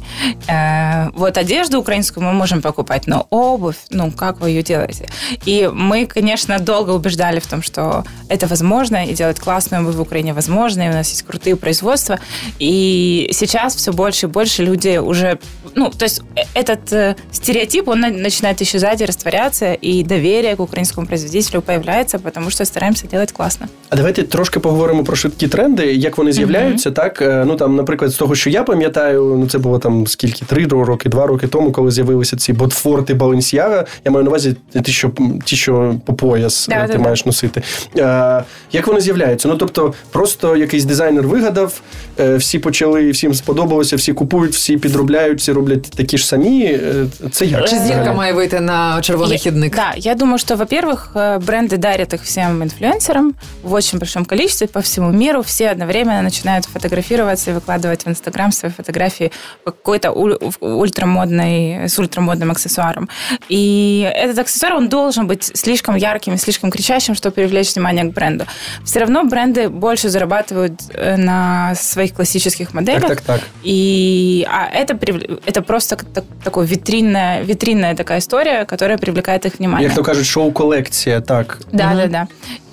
Э, 0.48 1.10
вот 1.14 1.36
одежду 1.36 1.80
украинскую 1.80 2.24
мы 2.24 2.32
можем 2.32 2.62
покупать, 2.62 3.06
но 3.06 3.26
обувь, 3.30 3.76
ну 3.90 4.10
как 4.12 4.40
вы 4.40 4.50
ее 4.50 4.62
делаете? 4.62 5.08
И 5.46 5.70
мы, 5.72 6.06
конечно, 6.06 6.58
долго 6.58 6.90
убеждали 6.90 7.40
в 7.40 7.46
том, 7.46 7.62
что 7.62 8.04
это 8.28 8.46
возможно, 8.46 9.06
и 9.06 9.14
делать 9.14 9.40
классную 9.40 9.82
обувь 9.82 9.96
в 9.96 10.00
Украине 10.00 10.32
возможно, 10.34 10.82
и 10.82 10.88
у 10.88 10.92
нас 10.92 11.10
есть 11.10 11.22
крутые 11.22 11.56
производства. 11.56 12.18
И 12.58 13.30
сейчас 13.32 13.74
все 13.74 13.92
больше 13.92 14.26
и 14.26 14.28
больше 14.28 14.64
люди 14.64 14.98
уже, 14.98 15.38
ну, 15.74 15.90
то 15.90 16.04
есть 16.04 16.22
э, 16.36 16.42
этот 16.54 17.16
стереотип, 17.32 17.88
он 17.88 18.00
начинает 18.00 18.60
исчезать 18.62 19.00
и 19.00 19.04
растворяться, 19.04 19.72
и 19.72 20.02
доверие 20.02 20.56
к 20.56 20.60
украинскому 20.60 21.06
производителю 21.06 21.62
появляется, 21.62 22.18
потому 22.18 22.50
что 22.50 22.64
стараемся 22.64 23.06
делать 23.06 23.32
классно. 23.32 23.68
А 23.88 23.96
давай 23.96 24.09
Давайте 24.10 24.30
трошки 24.30 24.60
поговоримо 24.60 25.04
про 25.04 25.16
швидкі 25.16 25.48
тренди, 25.48 25.94
як 25.94 26.18
вони 26.18 26.32
з'являються. 26.32 26.90
Mm-hmm. 26.90 26.94
Так, 26.94 27.22
е, 27.22 27.44
ну 27.46 27.56
там, 27.56 27.76
наприклад, 27.76 28.10
з 28.10 28.14
того, 28.14 28.34
що 28.34 28.50
я 28.50 28.62
пам'ятаю, 28.62 29.36
ну 29.38 29.46
це 29.46 29.58
було 29.58 29.78
там 29.78 30.06
скільки 30.06 30.44
три 30.44 30.66
роки, 30.66 31.08
два 31.08 31.26
роки 31.26 31.46
тому, 31.46 31.72
коли 31.72 31.90
з'явилися 31.90 32.36
ці 32.36 32.52
ботфорти 32.52 33.14
Баленсіага. 33.14 33.84
Я 34.04 34.10
маю 34.10 34.24
на 34.24 34.30
увазі 34.30 34.56
ті, 34.84 34.92
що 34.92 35.10
ті, 35.44 35.56
що 35.56 35.94
по 36.06 36.14
пояс 36.14 36.68
да, 36.70 36.86
ти 36.86 36.92
да, 36.92 36.98
маєш 36.98 37.26
носити. 37.26 37.62
А, 38.00 38.42
Як 38.72 38.86
вони 38.86 39.00
з'являються? 39.00 39.48
Ну 39.48 39.56
тобто, 39.56 39.94
просто 40.10 40.56
якийсь 40.56 40.84
дизайнер 40.84 41.26
вигадав, 41.26 41.80
е, 42.20 42.36
всі 42.36 42.58
почали, 42.58 43.10
всім 43.10 43.34
сподобалося, 43.34 43.96
всі 43.96 44.12
купують, 44.12 44.52
всі 44.52 44.76
підробляють, 44.76 45.38
всі 45.38 45.52
роблять 45.52 45.82
такі 45.82 46.18
ж 46.18 46.26
самі. 46.26 46.64
Е, 46.64 47.06
це 47.30 47.46
як? 47.46 47.68
Чи 47.68 47.78
зірка 47.78 48.12
має 48.12 48.32
вийти 48.32 48.60
на 48.60 49.00
червоний 49.02 49.38
хідник? 49.38 49.76
Да, 49.76 49.92
я 49.96 50.14
думаю, 50.14 50.38
що, 50.38 50.54
во-первых, 50.54 51.14
бренды 51.46 51.76
дарят 51.76 52.14
их 52.14 52.22
всем 52.22 52.62
инфлюенсерам 52.62 53.34
в 53.62 53.72
очень 53.72 53.99
большом 54.00 54.24
количестве 54.24 54.66
по 54.66 54.80
всему 54.80 55.10
миру. 55.10 55.42
Все 55.42 55.70
одновременно 55.70 56.22
начинают 56.22 56.64
фотографироваться 56.66 57.50
и 57.50 57.54
выкладывать 57.54 58.04
в 58.04 58.08
Инстаграм 58.08 58.52
свои 58.52 58.72
фотографии 58.72 59.30
какой-то 59.64 60.10
ультрамодной, 60.10 61.88
с 61.88 61.98
ультрамодным 61.98 62.50
аксессуаром. 62.50 63.08
И 63.48 64.10
этот 64.14 64.38
аксессуар, 64.38 64.74
он 64.74 64.88
должен 64.88 65.26
быть 65.26 65.50
слишком 65.54 65.94
ярким 65.96 66.34
и 66.34 66.36
слишком 66.36 66.70
кричащим, 66.70 67.14
чтобы 67.14 67.34
привлечь 67.34 67.74
внимание 67.74 68.04
к 68.04 68.12
бренду. 68.12 68.46
Все 68.84 69.00
равно 69.00 69.24
бренды 69.24 69.68
больше 69.68 70.08
зарабатывают 70.08 70.80
э, 70.92 71.16
на 71.16 71.74
своих 71.74 72.14
классических 72.14 72.74
моделях. 72.74 73.02
Так, 73.02 73.20
так, 73.20 73.40
так. 73.40 73.40
И 73.62 74.46
а 74.50 74.68
это, 74.68 74.98
это 75.46 75.62
просто 75.62 75.96
так, 75.96 76.24
такой 76.44 76.66
витринная, 76.66 77.42
витринная 77.42 77.94
такая 77.94 78.18
история, 78.18 78.64
которая 78.64 78.98
привлекает 78.98 79.46
их 79.46 79.58
внимание. 79.58 79.88
Як 79.88 79.96
то 79.96 80.02
кажуть, 80.02 80.26
шоу-коллекция, 80.26 81.20
так. 81.20 81.58
Да, 81.72 81.88
угу. 81.88 81.96
да, 81.96 82.06
да. 82.06 82.28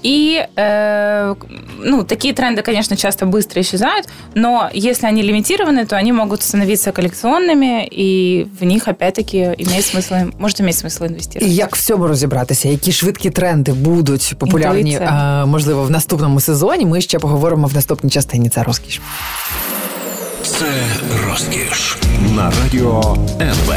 И 0.06 0.46
э, 0.56 1.34
ну, 1.78 2.04
такие 2.04 2.34
тренды, 2.34 2.62
конечно, 2.62 2.96
часто 2.96 3.26
быстро 3.26 3.60
исчезают, 3.60 4.08
но 4.34 4.68
если 4.72 5.06
они 5.06 5.22
лимитированы, 5.22 5.86
то 5.86 5.96
они 5.96 6.12
могут 6.12 6.42
становиться 6.42 6.92
коллекционными, 6.92 7.86
и 7.90 8.46
в 8.60 8.64
них, 8.64 8.88
опять-таки, 8.88 9.38
имеет 9.58 9.84
смысл, 9.84 10.32
может 10.38 10.60
иметь 10.60 10.74
смысл 10.76 11.06
інвестувати. 11.06 11.46
Як 11.46 11.76
в 11.76 11.86
цьому 11.86 12.06
розібратися? 12.06 12.68
Які 12.68 12.92
швидкі 12.92 13.30
тренди 13.30 13.72
будуть 13.72 14.34
популярні, 14.38 15.00
а, 15.06 15.46
можливо, 15.46 15.84
в 15.84 15.90
наступному 15.90 16.40
сезоні? 16.40 16.86
Ми 16.86 17.00
ще 17.00 17.18
поговоримо 17.18 17.66
в 17.66 17.74
наступній 17.74 18.10
частині. 18.10 18.48
Це 18.48 18.62
розкіш. 18.62 19.00
Це 20.44 20.66
розкіш 21.28 21.96
на 22.34 22.52
радіо 22.62 23.16
НВ. 23.40 23.74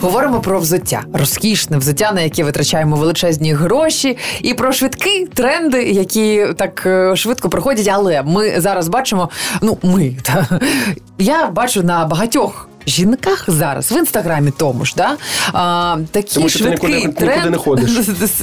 Говоримо 0.00 0.40
про 0.40 0.58
взуття, 0.58 1.02
розкішне 1.12 1.78
взуття, 1.78 2.12
на 2.12 2.20
яке 2.20 2.44
витрачаємо 2.44 2.96
величезні 2.96 3.52
гроші, 3.52 4.16
і 4.42 4.54
про 4.54 4.72
швидкі 4.72 5.26
тренди, 5.26 5.82
які 5.82 6.46
так 6.56 6.82
е, 6.86 7.16
швидко 7.16 7.48
проходять. 7.48 7.88
Але 7.92 8.22
ми 8.22 8.60
зараз 8.60 8.88
бачимо. 8.88 9.30
Ну, 9.62 9.78
ми 9.82 10.16
та 10.22 10.46
я 11.18 11.46
бачу 11.46 11.82
на 11.82 12.04
багатьох 12.04 12.68
жінках 12.86 13.44
зараз 13.48 13.92
в 13.92 13.96
інстаграмі 13.96 14.50
тому 14.50 14.84
ж, 14.84 14.94
да? 14.96 15.16
а, 15.52 15.96
такі 16.10 16.34
Тому 16.34 16.48
що 16.48 16.58
швидкий 16.58 16.90
ти 16.90 16.96
нікуди, 16.96 17.12
тренд, 17.12 17.36
нікуди 17.36 17.50
не 17.50 17.58
ходиш. 17.58 17.90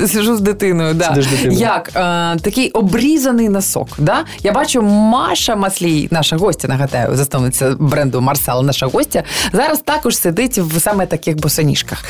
Сижу 0.11 0.35
з 0.35 0.41
дитиною, 0.41 0.93
да. 0.93 1.09
дитиною. 1.09 1.59
Як 1.59 1.91
а, 1.93 2.35
такий 2.41 2.71
обрізаний 2.71 3.49
носок. 3.49 3.87
Да? 3.97 4.25
Я 4.43 4.51
бачу, 4.51 4.81
Маша 4.81 5.55
Маслій, 5.55 6.07
наша 6.11 6.37
гостя, 6.37 6.67
нагадаю, 6.67 7.15
засновниця 7.15 7.75
бренду 7.79 8.21
Марсал, 8.21 8.65
наша 8.65 8.85
гостя, 8.85 9.23
зараз 9.53 9.79
також 9.79 10.17
сидить 10.17 10.57
в 10.57 10.79
саме 10.79 11.05
таких 11.05 11.37
босоніжках. 11.37 12.03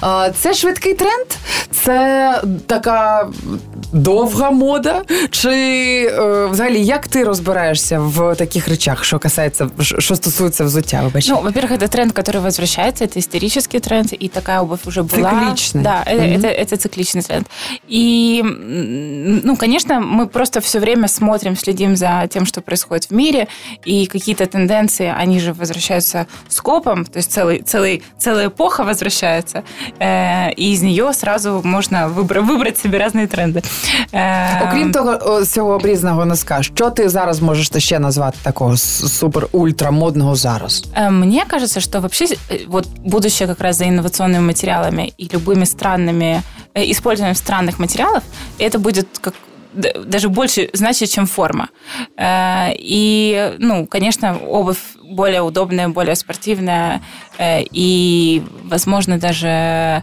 А, 0.00 0.30
це 0.38 0.54
швидкий 0.54 0.94
тренд, 0.94 1.26
це 1.84 2.42
така 2.66 3.28
довга 3.92 4.50
мода. 4.50 5.02
Чи 5.30 5.50
е, 5.50 6.46
взагалі 6.46 6.84
як 6.84 7.08
ти 7.08 7.24
розбираєшся 7.24 8.00
в 8.00 8.34
таких 8.36 8.68
речах, 8.68 9.04
що 9.04 9.18
касається, 9.18 9.68
що 9.80 10.16
стосується 10.16 10.64
взуття? 10.64 11.00
Вибач? 11.04 11.28
Ну, 11.28 11.40
во-первых, 11.44 11.73
это 11.74 11.88
тренд, 11.88 12.12
который 12.12 12.40
возвращается, 12.40 13.04
это 13.04 13.18
исторический 13.18 13.80
тренд, 13.80 14.12
и 14.12 14.28
такая 14.28 14.60
обувь 14.60 14.86
уже 14.86 15.02
была. 15.02 15.30
Цикличный. 15.30 15.82
Да, 15.82 16.02
mm-hmm. 16.06 16.38
это, 16.38 16.46
это 16.48 16.76
цикличный 16.76 17.22
тренд. 17.22 17.46
И, 17.88 18.42
ну, 19.44 19.56
конечно, 19.56 20.00
мы 20.00 20.26
просто 20.26 20.60
все 20.60 20.80
время 20.80 21.08
смотрим, 21.08 21.56
следим 21.56 21.96
за 21.96 22.28
тем, 22.30 22.46
что 22.46 22.60
происходит 22.60 23.10
в 23.10 23.10
мире, 23.10 23.48
и 23.84 24.06
какие-то 24.06 24.46
тенденции, 24.46 25.12
они 25.16 25.40
же 25.40 25.52
возвращаются 25.52 26.26
скопом, 26.48 27.04
то 27.04 27.18
есть 27.18 27.32
целый, 27.32 27.62
целый, 27.62 28.02
целая 28.18 28.48
эпоха 28.48 28.84
возвращается, 28.84 29.62
э, 29.98 30.52
и 30.52 30.72
из 30.72 30.82
нее 30.82 31.12
сразу 31.12 31.60
можно 31.64 32.08
выбрать, 32.08 32.44
выбрать 32.44 32.78
себе 32.78 32.98
разные 32.98 33.26
тренди. 33.26 33.62
Э, 34.12 34.68
Окрім 34.68 34.92
того, 34.92 35.44
цього 35.44 35.74
обрізаного 35.74 36.24
носка, 36.24 36.62
що 36.62 36.90
ти 36.90 37.08
зараз 37.08 37.40
можеш 37.40 37.70
ще 37.78 37.98
назвати 37.98 38.38
такого 38.42 38.76
супер-ультра 38.76 39.90
модного 39.90 40.36
зараз? 40.36 40.84
Э, 40.96 41.10
мне 41.10 41.44
кажется, 41.48 41.63
что 41.66 42.00
вообще 42.00 42.26
вот 42.66 42.86
будущее 42.86 43.48
как 43.48 43.60
раз 43.60 43.76
за 43.76 43.88
инновационными 43.88 44.42
материалами 44.42 45.12
и 45.18 45.28
любыми 45.28 45.64
странными, 45.64 46.42
использованием 46.74 47.36
странных 47.36 47.78
материалов, 47.78 48.22
это 48.58 48.78
будет 48.78 49.18
как 49.20 49.34
даже 50.06 50.28
больше 50.28 50.70
значит, 50.72 51.10
чем 51.10 51.26
форма. 51.26 51.68
И, 52.20 53.54
ну, 53.58 53.86
конечно, 53.86 54.38
обувь 54.38 54.78
более 55.02 55.42
удобная, 55.42 55.88
более 55.88 56.14
спортивная, 56.14 57.00
и, 57.40 58.42
возможно, 58.64 59.18
даже 59.18 60.02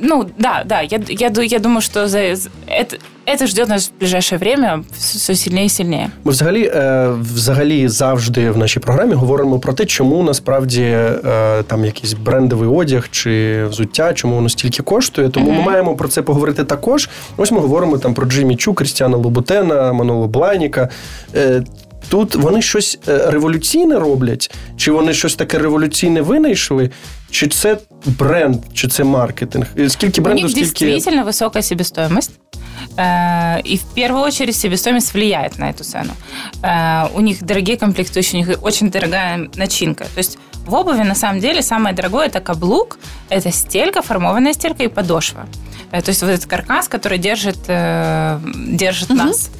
ну, 0.00 0.30
да, 0.38 0.64
да. 0.64 0.80
Я, 0.80 1.00
я, 1.08 1.30
я 1.42 1.58
думаю, 1.58 1.80
що 1.80 2.08
за 2.08 2.18
это, 2.18 2.98
это 3.26 3.46
ждет 3.46 3.68
нас 3.68 3.88
в 3.88 3.98
ближайшее 3.98 4.38
время 4.38 4.84
все 4.98 5.34
сильніше 5.34 5.64
і 5.64 5.68
сильніше. 5.68 6.10
Ми 6.24 6.32
взагалі, 6.32 6.72
е, 6.74 7.08
взагалі 7.34 7.88
завжди 7.88 8.50
в 8.50 8.58
нашій 8.58 8.80
програмі 8.80 9.14
говоримо 9.14 9.58
про 9.58 9.72
те, 9.72 9.86
чому 9.86 10.22
насправді 10.22 10.82
е, 10.82 11.18
там 11.66 11.84
якийсь 11.84 12.12
брендовий 12.12 12.68
одяг 12.68 13.08
чи 13.10 13.64
взуття, 13.64 14.14
чому 14.14 14.34
воно 14.34 14.48
стільки 14.48 14.82
коштує. 14.82 15.28
Тому 15.28 15.50
mm-hmm. 15.50 15.56
ми 15.56 15.62
маємо 15.62 15.96
про 15.96 16.08
це 16.08 16.22
поговорити 16.22 16.64
також. 16.64 17.08
Ось 17.36 17.50
ми 17.50 17.60
говоримо 17.60 17.98
там 17.98 18.14
про 18.14 18.26
Джимі 18.26 18.56
Чу, 18.56 18.74
Крістіана 18.74 19.16
Лобутена, 19.16 19.92
Маноло 19.92 20.28
Блайніка. 20.28 20.88
Е, 21.34 21.62
тут 22.08 22.34
вони 22.34 22.62
щось 22.62 22.98
революційне 23.06 23.98
роблять, 23.98 24.54
чи 24.76 24.92
вони 24.92 25.12
щось 25.12 25.34
таке 25.34 25.58
революційне 25.58 26.20
винайшли, 26.20 26.90
чи 27.30 27.48
це 27.48 27.78
бренд, 28.06 28.56
чи 28.74 28.88
це 28.88 29.04
маркетинг? 29.04 29.66
Скільки 29.88 30.20
бренду, 30.20 30.40
У 30.40 30.44
них 30.44 30.50
скільки... 30.50 30.86
действительно 30.86 31.24
высокая 31.24 31.62
себестоимость. 31.62 32.30
Э, 32.96 33.60
и 33.60 33.76
в 33.76 33.84
первую 33.94 34.22
очередь 34.22 34.56
себестоимость 34.56 35.14
влияет 35.14 35.58
на 35.58 35.70
эту 35.70 35.84
цену. 35.84 36.12
Э, 36.62 37.08
у 37.14 37.20
них 37.20 37.42
дорогие 37.42 37.76
комплектующие, 37.76 38.42
у 38.42 38.46
них 38.46 38.62
очень 38.62 38.90
дорогая 38.90 39.50
начинка. 39.56 40.04
То 40.04 40.18
есть 40.18 40.38
в 40.66 40.74
обуви 40.74 41.02
на 41.02 41.14
самом 41.14 41.40
деле 41.40 41.62
самое 41.62 41.94
дорогое 41.94 42.26
это 42.26 42.40
каблук, 42.40 42.98
это 43.28 43.52
стелька, 43.52 44.02
формованная 44.02 44.52
стелька 44.52 44.84
и 44.84 44.88
подошва. 44.88 45.46
Э, 45.90 46.02
то 46.02 46.10
есть 46.10 46.22
вот 46.22 46.30
этот 46.30 46.46
каркас, 46.46 46.88
который 46.88 47.18
держит, 47.18 47.58
держит 47.66 49.10
угу. 49.10 49.18
нас. 49.18 49.50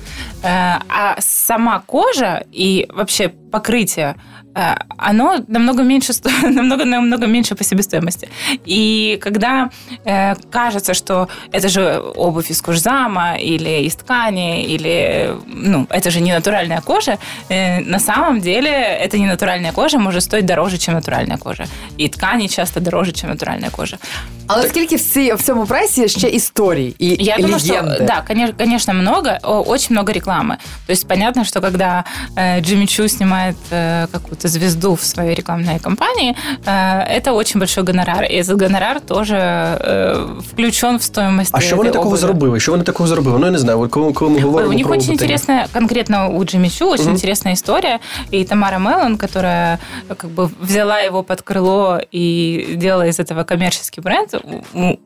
А 0.43 1.15
сама 1.19 1.83
кожа 1.85 2.43
и 2.51 2.87
вообще 2.93 3.29
покрытие 3.29 4.15
Э, 4.55 4.75
оно 4.97 5.37
намного 5.47 5.83
меньше, 5.83 6.13
намного, 6.43 6.85
намного 6.85 7.27
меньше 7.27 7.55
по 7.55 7.63
себестоимости. 7.63 8.29
И 8.65 9.17
когда 9.21 9.69
э, 10.05 10.35
кажется, 10.51 10.93
что 10.93 11.27
это 11.51 11.69
же 11.69 11.99
обувь 12.15 12.51
из 12.51 12.61
кожзама 12.61 13.37
или 13.37 13.85
из 13.85 13.95
ткани, 13.95 14.65
или 14.65 15.35
ну, 15.47 15.87
это 15.89 16.11
же 16.11 16.21
не 16.21 16.33
натуральная 16.33 16.81
кожа, 16.81 17.17
э, 17.49 17.81
на 17.81 17.99
самом 17.99 18.41
деле 18.41 18.71
это 18.71 19.17
не 19.17 19.27
натуральная 19.27 19.71
кожа 19.71 19.99
может 19.99 20.23
стоить 20.23 20.45
дороже, 20.45 20.77
чем 20.77 20.95
натуральная 20.95 21.37
кожа. 21.37 21.65
И 21.97 22.09
ткани 22.09 22.47
часто 22.47 22.79
дороже, 22.79 23.11
чем 23.11 23.29
натуральная 23.29 23.69
кожа. 23.69 23.97
Але 24.47 24.61
так... 24.61 24.71
скільки 24.71 24.95
всі, 24.95 25.33
в 25.33 25.41
цьому 25.41 25.65
прайсі 25.65 26.07
ще 26.07 26.27
историй 26.29 26.95
и 27.01 27.15
Я 27.19 27.37
думаю, 27.37 27.55
легенды? 27.55 27.95
что 27.95 28.03
да, 28.05 28.23
конечно, 28.27 28.55
конечно 28.57 28.93
много, 28.93 29.39
очень 29.43 29.95
много 29.95 30.11
рекламы. 30.13 30.32
то 30.42 30.90
есть 30.92 31.06
понятно, 31.08 31.44
что 31.44 31.60
когда 31.60 32.04
э, 32.36 32.60
Джимми 32.60 32.86
Чу 32.86 33.08
снимает 33.08 33.56
э, 33.70 34.06
какую-то 34.12 34.48
звезду 34.48 34.94
в 34.94 35.02
своей 35.02 35.34
рекламной 35.34 35.78
кампании, 35.78 36.34
э, 36.66 37.18
это 37.18 37.32
очень 37.32 37.60
большой 37.60 37.84
гонорар. 37.84 38.24
И 38.24 38.34
этот 38.34 38.56
гонорар 38.56 39.00
тоже 39.00 39.36
э, 39.36 40.40
включен 40.50 40.96
в 40.98 41.02
стоимость. 41.02 41.50
А 41.54 41.60
що 41.60 41.76
вони 41.76 41.90
такого 41.90 42.06
обуви. 42.06 42.18
зробили? 42.18 42.60
Що 42.60 42.72
вони 42.72 42.84
такого 42.84 43.06
зробили? 43.08 43.38
Ну 43.38 43.46
я 43.46 43.52
не 43.52 43.58
знаю. 43.58 43.80
От 43.80 43.90
коли, 43.90 44.12
коли 44.12 44.30
ми 44.30 44.36
Ой, 44.36 44.42
говоримо 44.42 44.70
у 44.72 44.76
них 44.76 44.86
про 44.86 44.92
очень 44.96 45.00
Ботані. 45.12 45.14
интересная, 45.14 45.66
конкретно 45.72 46.28
у 46.28 46.44
Джимми 46.44 46.70
Чу, 46.70 46.88
очень 46.90 47.04
Мгм. 47.04 47.14
интересная 47.14 47.54
история. 47.54 47.98
И 48.32 48.44
Тамара 48.44 48.78
Меллон, 48.78 49.16
которая 49.16 49.78
как 50.08 50.30
бы 50.30 50.50
взяла 50.60 51.00
его 51.00 51.22
под 51.22 51.42
крыло 51.42 52.00
и 52.14 52.74
делала 52.76 53.06
из 53.06 53.20
этого 53.20 53.44
коммерческий 53.44 54.00
бренд, 54.00 54.34
у, 54.74 54.96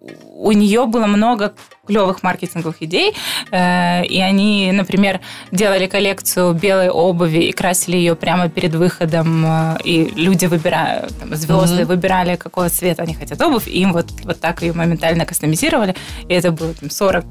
у 0.48 0.52
нее 0.52 0.86
было 0.86 1.06
много 1.06 1.52
клевых 1.88 2.22
маркетинговых 2.22 2.76
идей, 2.82 3.14
э, 3.50 4.04
и 4.04 4.20
они, 4.20 4.70
например, 4.72 5.20
делали 5.50 5.86
коллекцию 5.86 6.54
белой 6.54 6.90
обуви 6.90 7.38
и 7.38 7.52
красили 7.52 7.96
ее 7.96 8.14
прямо 8.14 8.48
перед 8.48 8.74
выходом, 8.74 9.44
э, 9.44 9.78
и 9.84 10.12
люди 10.14 10.46
выбирают, 10.46 11.18
там, 11.18 11.34
звезды 11.34 11.84
выбирали, 11.84 12.36
какого 12.36 12.68
цвета 12.68 13.02
они 13.02 13.14
хотят 13.14 13.40
обувь, 13.40 13.66
и 13.66 13.80
им 13.80 13.92
вот, 13.92 14.06
вот 14.24 14.40
так 14.40 14.62
ее 14.62 14.72
моментально 14.72 15.24
кастомизировали, 15.24 15.94
и 16.28 16.34
это 16.34 16.52
было 16.52 16.74
там 16.74 16.90
40, 16.90 17.24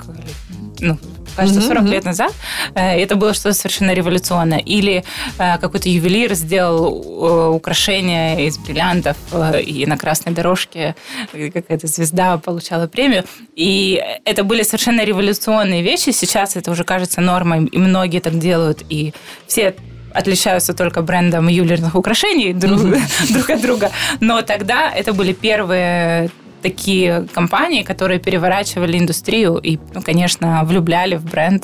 ну, 0.79 0.97
кажется, 1.35 1.59
Мгм, 1.59 1.67
40 1.67 1.83
мгм. 1.83 1.91
лет 1.91 2.05
назад. 2.05 2.33
Э, 2.75 2.99
Это 2.99 3.15
было 3.15 3.33
что-то 3.33 3.53
совершенно 3.53 3.91
революционное. 3.93 4.59
Или 4.59 5.03
э, 5.37 5.57
какой-то 5.59 5.89
ювелир 5.89 6.33
сделал 6.33 6.87
э, 6.87 7.49
украшение 7.55 8.47
из 8.47 8.57
бриллиантов, 8.57 9.17
и 9.65 9.85
на 9.85 9.97
красной 9.97 10.33
дорожке 10.33 10.95
какая-то 11.31 11.87
звезда 11.87 12.37
получала 12.37 12.87
премию. 12.87 13.23
И 13.55 14.01
это 14.25 14.43
были 14.43 14.63
совершенно 14.63 15.03
революционные 15.03 15.81
вещи. 15.83 16.11
Сейчас 16.11 16.55
это 16.55 16.71
уже 16.71 16.83
кажется 16.83 17.21
нормой, 17.21 17.65
и 17.65 17.77
многие 17.77 18.19
так 18.19 18.37
делают, 18.39 18.83
и 18.89 19.13
все 19.47 19.75
отличаются 20.13 20.73
только 20.73 21.01
брендом 21.01 21.47
ювелирных 21.47 21.95
украшений 21.95 22.53
друг, 22.53 22.81
друг 23.29 23.49
от 23.49 23.61
друга. 23.61 23.91
Но 24.19 24.41
тогда 24.41 24.91
это 24.91 25.13
были 25.13 25.33
первые 25.33 26.29
такие 26.66 27.24
компании, 27.34 27.82
которые 27.82 28.18
переворачивали 28.18 28.96
индустрию 28.98 29.60
и, 29.66 29.78
ну, 29.94 30.02
конечно, 30.02 30.62
влюбляли 30.64 31.16
в 31.16 31.24
бренд. 31.30 31.62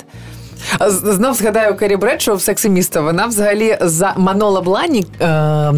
А 0.78 0.90
з- 0.90 1.12
Знов 1.14 1.34
згадаю 1.34 1.76
Кері 1.76 1.96
Бредшоу 1.96 2.36
в 2.36 2.42
«Сексі 2.42 2.68
міста». 2.68 3.00
Вона 3.00 3.26
взагалі 3.26 3.78
за 3.80 4.14
Манола 4.16 4.60
Блані 4.60 5.06
е, 5.20 5.24
е, 5.26 5.72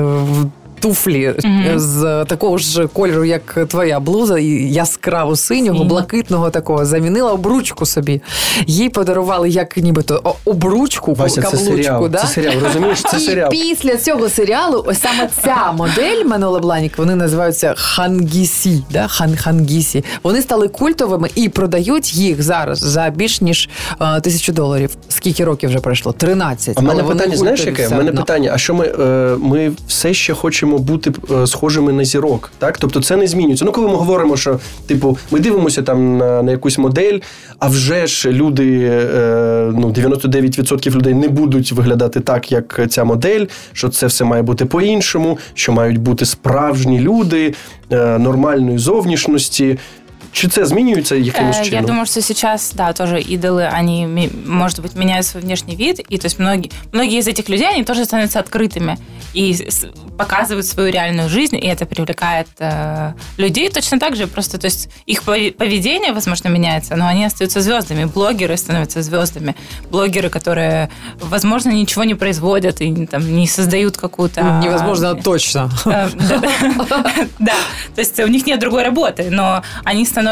в 0.00 0.46
туфлі 0.87 1.33
Мгм. 1.43 1.79
з 1.79 2.25
такого 2.27 2.57
ж 2.57 2.87
кольору, 2.93 3.25
як 3.25 3.57
твоя 3.67 3.99
блуза, 3.99 4.39
і 4.39 4.45
яскраво 4.73 5.35
синього, 5.35 5.83
блакитного 5.83 6.49
такого, 6.49 6.85
замінила 6.85 7.31
обручку 7.31 7.85
собі. 7.85 8.21
Їй 8.67 8.89
подарували 8.89 9.49
як 9.49 9.77
нібито 9.77 10.35
обручку, 10.45 11.13
Вася, 11.13 11.41
це 11.41 11.57
серіал. 11.57 12.09
да? 12.09 12.17
Це 12.17 12.27
серіал, 12.27 12.53
розумієш? 12.63 13.01
Це 13.01 13.17
і 13.17 13.43
після 13.51 13.97
цього 13.97 14.29
серіалу 14.29 14.83
ось 14.87 14.99
саме 15.01 15.29
ця 15.43 15.71
модель 15.71 16.25
Маноло 16.25 16.59
Бланік, 16.59 16.97
вони 16.97 17.15
називаються 17.15 17.73
хангісі. 17.77 18.83
Да? 18.91 19.07
Хан 19.07 19.35
хангісі. 19.35 20.03
Вони 20.23 20.41
стали 20.41 20.67
культовими 20.67 21.29
і 21.35 21.49
продають 21.49 22.13
їх 22.15 22.43
зараз 22.43 22.79
за 22.79 23.09
більш 23.09 23.41
ніж 23.41 23.69
е, 24.01 24.21
тисячу 24.21 24.53
доларів. 24.53 24.89
Скільки 25.09 25.45
років 25.45 25.69
вже 25.69 25.79
пройшло? 25.79 26.11
13. 26.11 26.77
А 26.77 26.81
в 26.81 26.83
мене 26.83 27.03
питання, 27.03 27.37
знаєш, 27.37 27.65
яке? 27.65 27.87
У 27.87 27.95
мене 27.95 28.11
питання: 28.11 28.51
а 28.53 28.57
що 28.57 28.73
ми, 28.73 28.85
е, 28.99 29.35
ми 29.39 29.71
все 29.87 30.13
ще 30.13 30.33
хочемо 30.33 30.76
бути 30.77 31.11
е, 31.31 31.47
схожими 31.47 31.93
на 31.93 32.05
зірок? 32.05 32.51
Так? 32.57 32.77
Тобто 32.77 33.01
це 33.01 33.15
не 33.15 33.27
змінюється. 33.27 33.65
Ну, 33.65 33.71
коли 33.71 33.87
ми 33.87 33.95
говоримо, 33.95 34.37
що 34.37 34.59
типу, 34.87 35.17
ми 35.31 35.39
дивимося 35.39 35.81
там 35.81 36.17
на, 36.17 36.43
на 36.43 36.51
якусь 36.51 36.77
модель, 36.77 37.19
а 37.59 37.67
вже 37.67 38.07
ж 38.07 38.31
люди, 38.31 38.89
е, 38.91 39.71
ну, 39.75 39.89
99% 39.89 40.95
людей 40.95 41.13
не 41.13 41.27
будуть 41.27 41.71
виглядати 41.71 42.19
так, 42.19 42.51
як 42.51 42.81
ця 42.89 43.03
модель, 43.03 43.45
що 43.73 43.89
це 43.89 44.07
все 44.07 44.23
має 44.23 44.41
бути 44.43 44.65
по-іншому, 44.65 45.37
що 45.53 45.71
мають 45.71 45.97
бути 45.97 46.25
справжні 46.25 46.99
люди 46.99 47.53
е, 47.91 48.17
нормальної 48.17 48.77
зовнішності. 48.77 49.77
Чи 50.37 50.47
це 50.47 50.65
змінюється 50.65 51.15
якимось 51.15 51.55
чином? 51.55 51.73
Я 51.73 51.81
думаю, 51.81 52.05
что 52.05 52.21
сейчас, 52.21 52.73
да, 52.73 52.93
тоже 52.93 53.15
идолы, 53.19 53.63
они, 53.79 54.29
может 54.45 54.79
быть, 54.79 54.95
меняют 54.95 55.25
свой 55.25 55.43
внешний 55.43 55.75
вид, 55.75 55.99
и 56.13 56.17
то 56.17 56.27
есть 56.27 56.39
многие, 56.39 56.69
многие 56.91 57.17
из 57.19 57.27
этих 57.27 57.49
людей, 57.49 57.67
они 57.67 57.83
тоже 57.83 58.05
становятся 58.05 58.39
открытыми 58.39 58.97
и 59.33 59.55
показывают 60.17 60.65
свою 60.65 60.91
реальную 60.91 61.29
жизнь, 61.29 61.55
и 61.55 61.67
это 61.67 61.85
привлекает 61.85 62.47
э, 62.59 63.13
людей 63.37 63.69
точно 63.69 63.99
так 63.99 64.15
же, 64.15 64.27
просто, 64.27 64.57
то 64.57 64.67
есть 64.67 64.89
их 65.09 65.23
пове- 65.23 65.51
поведение, 65.51 66.11
возможно, 66.13 66.49
меняется, 66.49 66.95
но 66.95 67.07
они 67.07 67.25
остаются 67.25 67.61
звездами, 67.61 68.05
блогеры 68.05 68.57
становятся 68.57 69.01
звездами, 69.01 69.55
блогеры, 69.91 70.29
которые, 70.29 70.89
возможно, 71.19 71.71
ничего 71.71 72.03
не 72.03 72.15
производят 72.15 72.81
и 72.81 73.05
там 73.07 73.35
не 73.35 73.47
создают 73.47 73.97
какую-то... 73.97 74.41
Невозможно 74.63 75.15
точно. 75.15 75.69
Э, 75.85 76.09
Да, 77.39 77.53
то 77.95 78.01
есть 78.01 78.19
у 78.19 78.27
них 78.27 78.45
нет 78.47 78.59
другой 78.59 78.83
работы, 78.83 79.29
но 79.31 79.61
они 79.83 80.05
становятся 80.05 80.26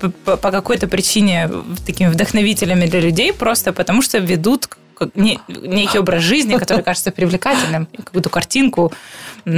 п- 0.00 0.08
по 0.24 0.36
по 0.36 0.50
какой-то 0.50 0.86
причине 0.88 1.50
такими 1.86 2.10
вдохновителями 2.10 2.86
для 2.86 3.00
людей 3.00 3.32
просто 3.32 3.72
потому, 3.72 4.02
что 4.02 4.18
ведут 4.20 4.68
как 4.94 5.08
не- 5.16 5.38
некий 5.62 6.00
образ 6.00 6.22
жизни, 6.22 6.54
который 6.56 6.82
кажется 6.82 7.10
привлекательным, 7.10 7.86
какую-то 8.04 8.28
картинку, 8.30 8.92
м, 9.46 9.54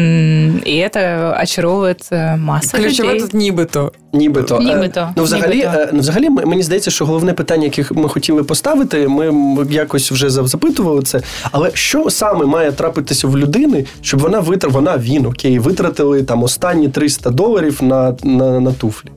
и 0.67 0.71
это 0.85 1.33
очаровывает 1.43 2.13
э, 2.13 2.37
массу 2.37 2.77
Ключове 2.77 3.09
людей. 3.09 3.21
тут 3.21 3.35
нібито. 3.35 3.93
Нібито. 4.13 4.59
Нібито. 4.61 5.01
Е, 5.01 5.13
Ну, 5.17 5.23
взагалі, 5.23 5.55
Нібито. 5.57 5.79
е, 5.79 5.89
ну, 5.93 6.01
взагалі, 6.01 6.27
м- 6.27 6.35
мені 6.47 6.63
здається, 6.63 6.91
що 6.91 7.07
головне 7.07 7.33
питання, 7.33 7.65
яке 7.65 7.85
ми 7.91 8.09
хотіли 8.09 8.45
поставити, 8.45 9.09
ми 9.09 9.29
м, 9.29 9.67
якось 9.71 10.13
вже 10.13 10.31
за- 10.31 10.47
запитували 10.47 11.03
це. 11.03 11.21
Але 11.53 11.71
що 11.75 12.11
саме 12.11 12.47
має 12.47 12.73
трапитися 12.73 13.27
в 13.29 13.39
людини, 13.39 13.85
щоб 14.03 14.21
вона 14.21 14.41
витратила, 14.41 14.73
вона 14.81 14.99
він, 14.99 15.27
окей, 15.27 15.59
витратили 15.59 16.23
там 16.23 16.43
останні 16.43 16.89
300 16.89 17.31
доларів 17.31 17.79
на, 17.83 18.17
на, 18.25 18.61
на 18.61 18.73
туфлі? 18.73 19.09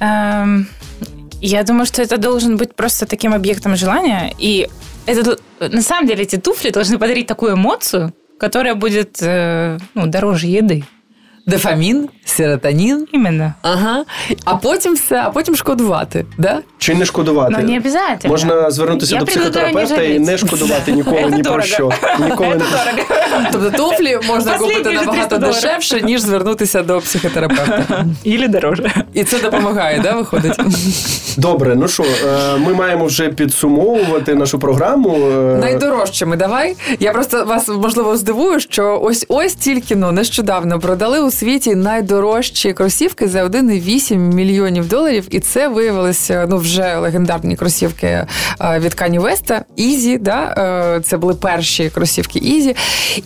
Эм, 0.00 0.68
Я 1.40 1.62
думаю, 1.62 1.86
что 1.86 2.02
это 2.02 2.16
должен 2.18 2.56
быть 2.56 2.74
просто 2.74 3.06
таким 3.06 3.32
объектом 3.32 3.76
желания. 3.76 4.34
И 4.38 4.68
это, 5.06 5.38
на 5.60 5.82
самом 5.82 6.06
деле 6.08 6.22
эти 6.22 6.36
туфли 6.36 6.70
должны 6.70 6.98
подарить 6.98 7.26
такую 7.26 7.54
эмоцию, 7.54 8.12
которая 8.40 8.74
будет 8.74 9.18
э, 9.22 9.78
ну, 9.94 10.06
дороже 10.06 10.46
еды. 10.48 10.84
Дофамін, 11.48 12.08
серотонін. 12.24 13.06
Именно. 13.14 13.52
Ага. 13.62 14.04
А 14.44 14.56
потім 14.56 14.94
все, 14.94 15.22
а 15.24 15.30
потім 15.30 15.56
шкодувати. 15.56 16.26
Да? 16.38 16.58
Чи 16.78 16.94
не 16.94 17.04
шкодувати? 17.04 17.52
Но 17.52 17.58
не 17.58 17.76
обязательно. 17.78 18.32
Можна 18.32 18.70
звернутися 18.70 19.14
Я 19.14 19.20
до 19.20 19.26
психотерапевта 19.26 20.02
і 20.02 20.18
не 20.18 20.38
шкодувати 20.38 20.92
ніколи 20.92 21.30
ні 21.30 21.42
про 21.42 21.62
що. 21.62 21.92
Ніколи 22.20 22.54
не 22.54 22.64
Тобто 23.52 23.70
туфлі 23.70 24.18
можна 24.28 24.58
купити 24.58 24.90
набагато 24.90 25.38
дешевше, 25.38 26.00
ніж 26.00 26.20
звернутися 26.20 26.82
до 26.82 27.00
психотерапевта. 27.00 28.06
Или 28.26 28.48
дороже. 28.48 29.04
І 29.14 29.24
це 29.24 29.38
допомагає, 29.38 30.00
да, 30.00 30.14
виходить? 30.14 30.60
Добре, 31.36 31.76
ну 31.76 31.88
що, 31.88 32.02
е, 32.02 32.56
ми 32.56 32.74
маємо 32.74 33.06
вже 33.06 33.28
підсумовувати 33.28 34.34
нашу 34.34 34.58
програму. 34.58 35.16
Е, 35.16 35.58
Найдорожчими 35.58 36.36
давай. 36.36 36.76
Я 37.00 37.12
просто 37.12 37.44
вас 37.44 37.68
можливо 37.68 38.16
здивую, 38.16 38.60
що 38.60 39.00
ось 39.02 39.26
ось 39.28 39.54
тільки 39.54 39.96
ну 39.96 40.12
нещодавно 40.12 40.80
продали 40.80 41.20
у 41.20 41.30
світі 41.38 41.74
найдорожчі 41.74 42.72
кросівки 42.72 43.28
за 43.28 43.44
1,8 43.44 44.16
мільйонів 44.16 44.88
доларів, 44.88 45.26
і 45.30 45.40
це 45.40 45.68
виявилися 45.68 46.46
ну 46.50 46.56
вже 46.56 46.96
легендарні 46.96 47.56
кросівки 47.56 48.06
е, 48.06 48.26
від 48.60 48.94
Каньє 48.94 49.18
Веста. 49.18 49.64
Yeezy, 49.76 50.18
да 50.18 50.54
е, 50.96 51.00
це 51.00 51.16
були 51.16 51.34
перші 51.34 51.90
кросівки 51.90 52.38
Yeezy, 52.38 52.76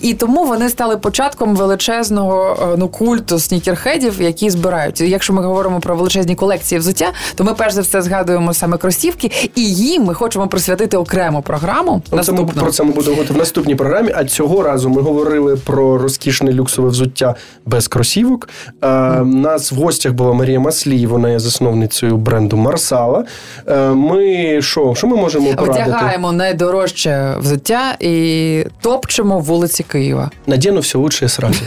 і 0.01 0.14
тому 0.14 0.44
вони 0.44 0.68
стали 0.68 0.96
початком 0.96 1.57
величезного 1.57 2.57
е, 2.72 2.77
ну 2.79 2.88
культу 2.88 3.38
снікерхедів, 3.38 4.22
які 4.22 4.51
збирають. 4.51 5.01
Якщо 5.01 5.33
ми 5.33 5.42
говоримо 5.42 5.81
про 5.81 5.96
величезні 5.96 6.35
колекції 6.35 6.79
взуття, 6.79 7.12
то 7.35 7.44
ми 7.44 7.55
перш 7.55 7.75
за 7.75 7.81
все 7.81 8.03
згадуємо 8.03 8.55
саме 8.55 8.77
кросівки, 8.77 9.31
і 9.55 9.75
їм 9.75 10.05
ми 10.05 10.14
хочемо 10.14 10.48
присвятити 10.48 10.96
окрему 10.96 11.42
програму. 11.42 12.03
Ну, 12.12 12.22
це 12.22 12.33
ми, 12.33 12.44
про 12.44 12.70
це 12.70 12.85
ми 12.85 12.92
будемо 12.92 13.11
говорити 13.11 13.35
в 13.35 13.37
наступній 13.37 13.75
програмі. 13.75 14.12
А 14.16 14.25
цього 14.25 14.62
разу 14.62 14.88
ми 14.88 15.03
говорили 15.03 15.57
про 15.57 15.98
розкішне 15.98 16.53
люксове 16.53 16.88
взуття 16.88 17.35
без 17.66 17.88
кросівок. 18.02 18.48
Е, 18.82 18.88
У 19.20 19.24
нас 19.24 19.72
в 19.72 19.74
гостях 19.76 20.12
була 20.12 20.32
Марія 20.32 20.60
Маслій, 20.60 21.06
вона 21.06 21.30
є 21.30 21.38
засновницею 21.38 22.16
бренду 22.16 22.56
Марсала. 22.56 23.24
Е, 23.68 23.88
ми 23.88 24.58
що? 24.62 24.94
Що 24.94 25.06
ми 25.06 25.16
можемо 25.16 25.54
порадити? 25.54 25.82
Вдягаємо 25.82 26.32
найдорожче 26.32 27.34
взуття 27.38 27.96
і 28.00 28.64
топчемо 28.80 29.38
вулиці 29.38 29.82
Києва. 29.82 30.30
Надіну 30.46 30.80
все 30.80 30.98
лучше 30.98 31.28
сразу. 31.28 31.60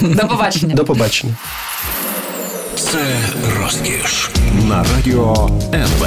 До 0.00 0.28
побачення. 0.28 0.74
До 0.74 0.84
побачення. 0.84 1.34
Це 2.76 2.98
розкіш 3.62 4.30
на 4.68 4.84
радіо 4.96 5.50
НВ. 5.74 6.06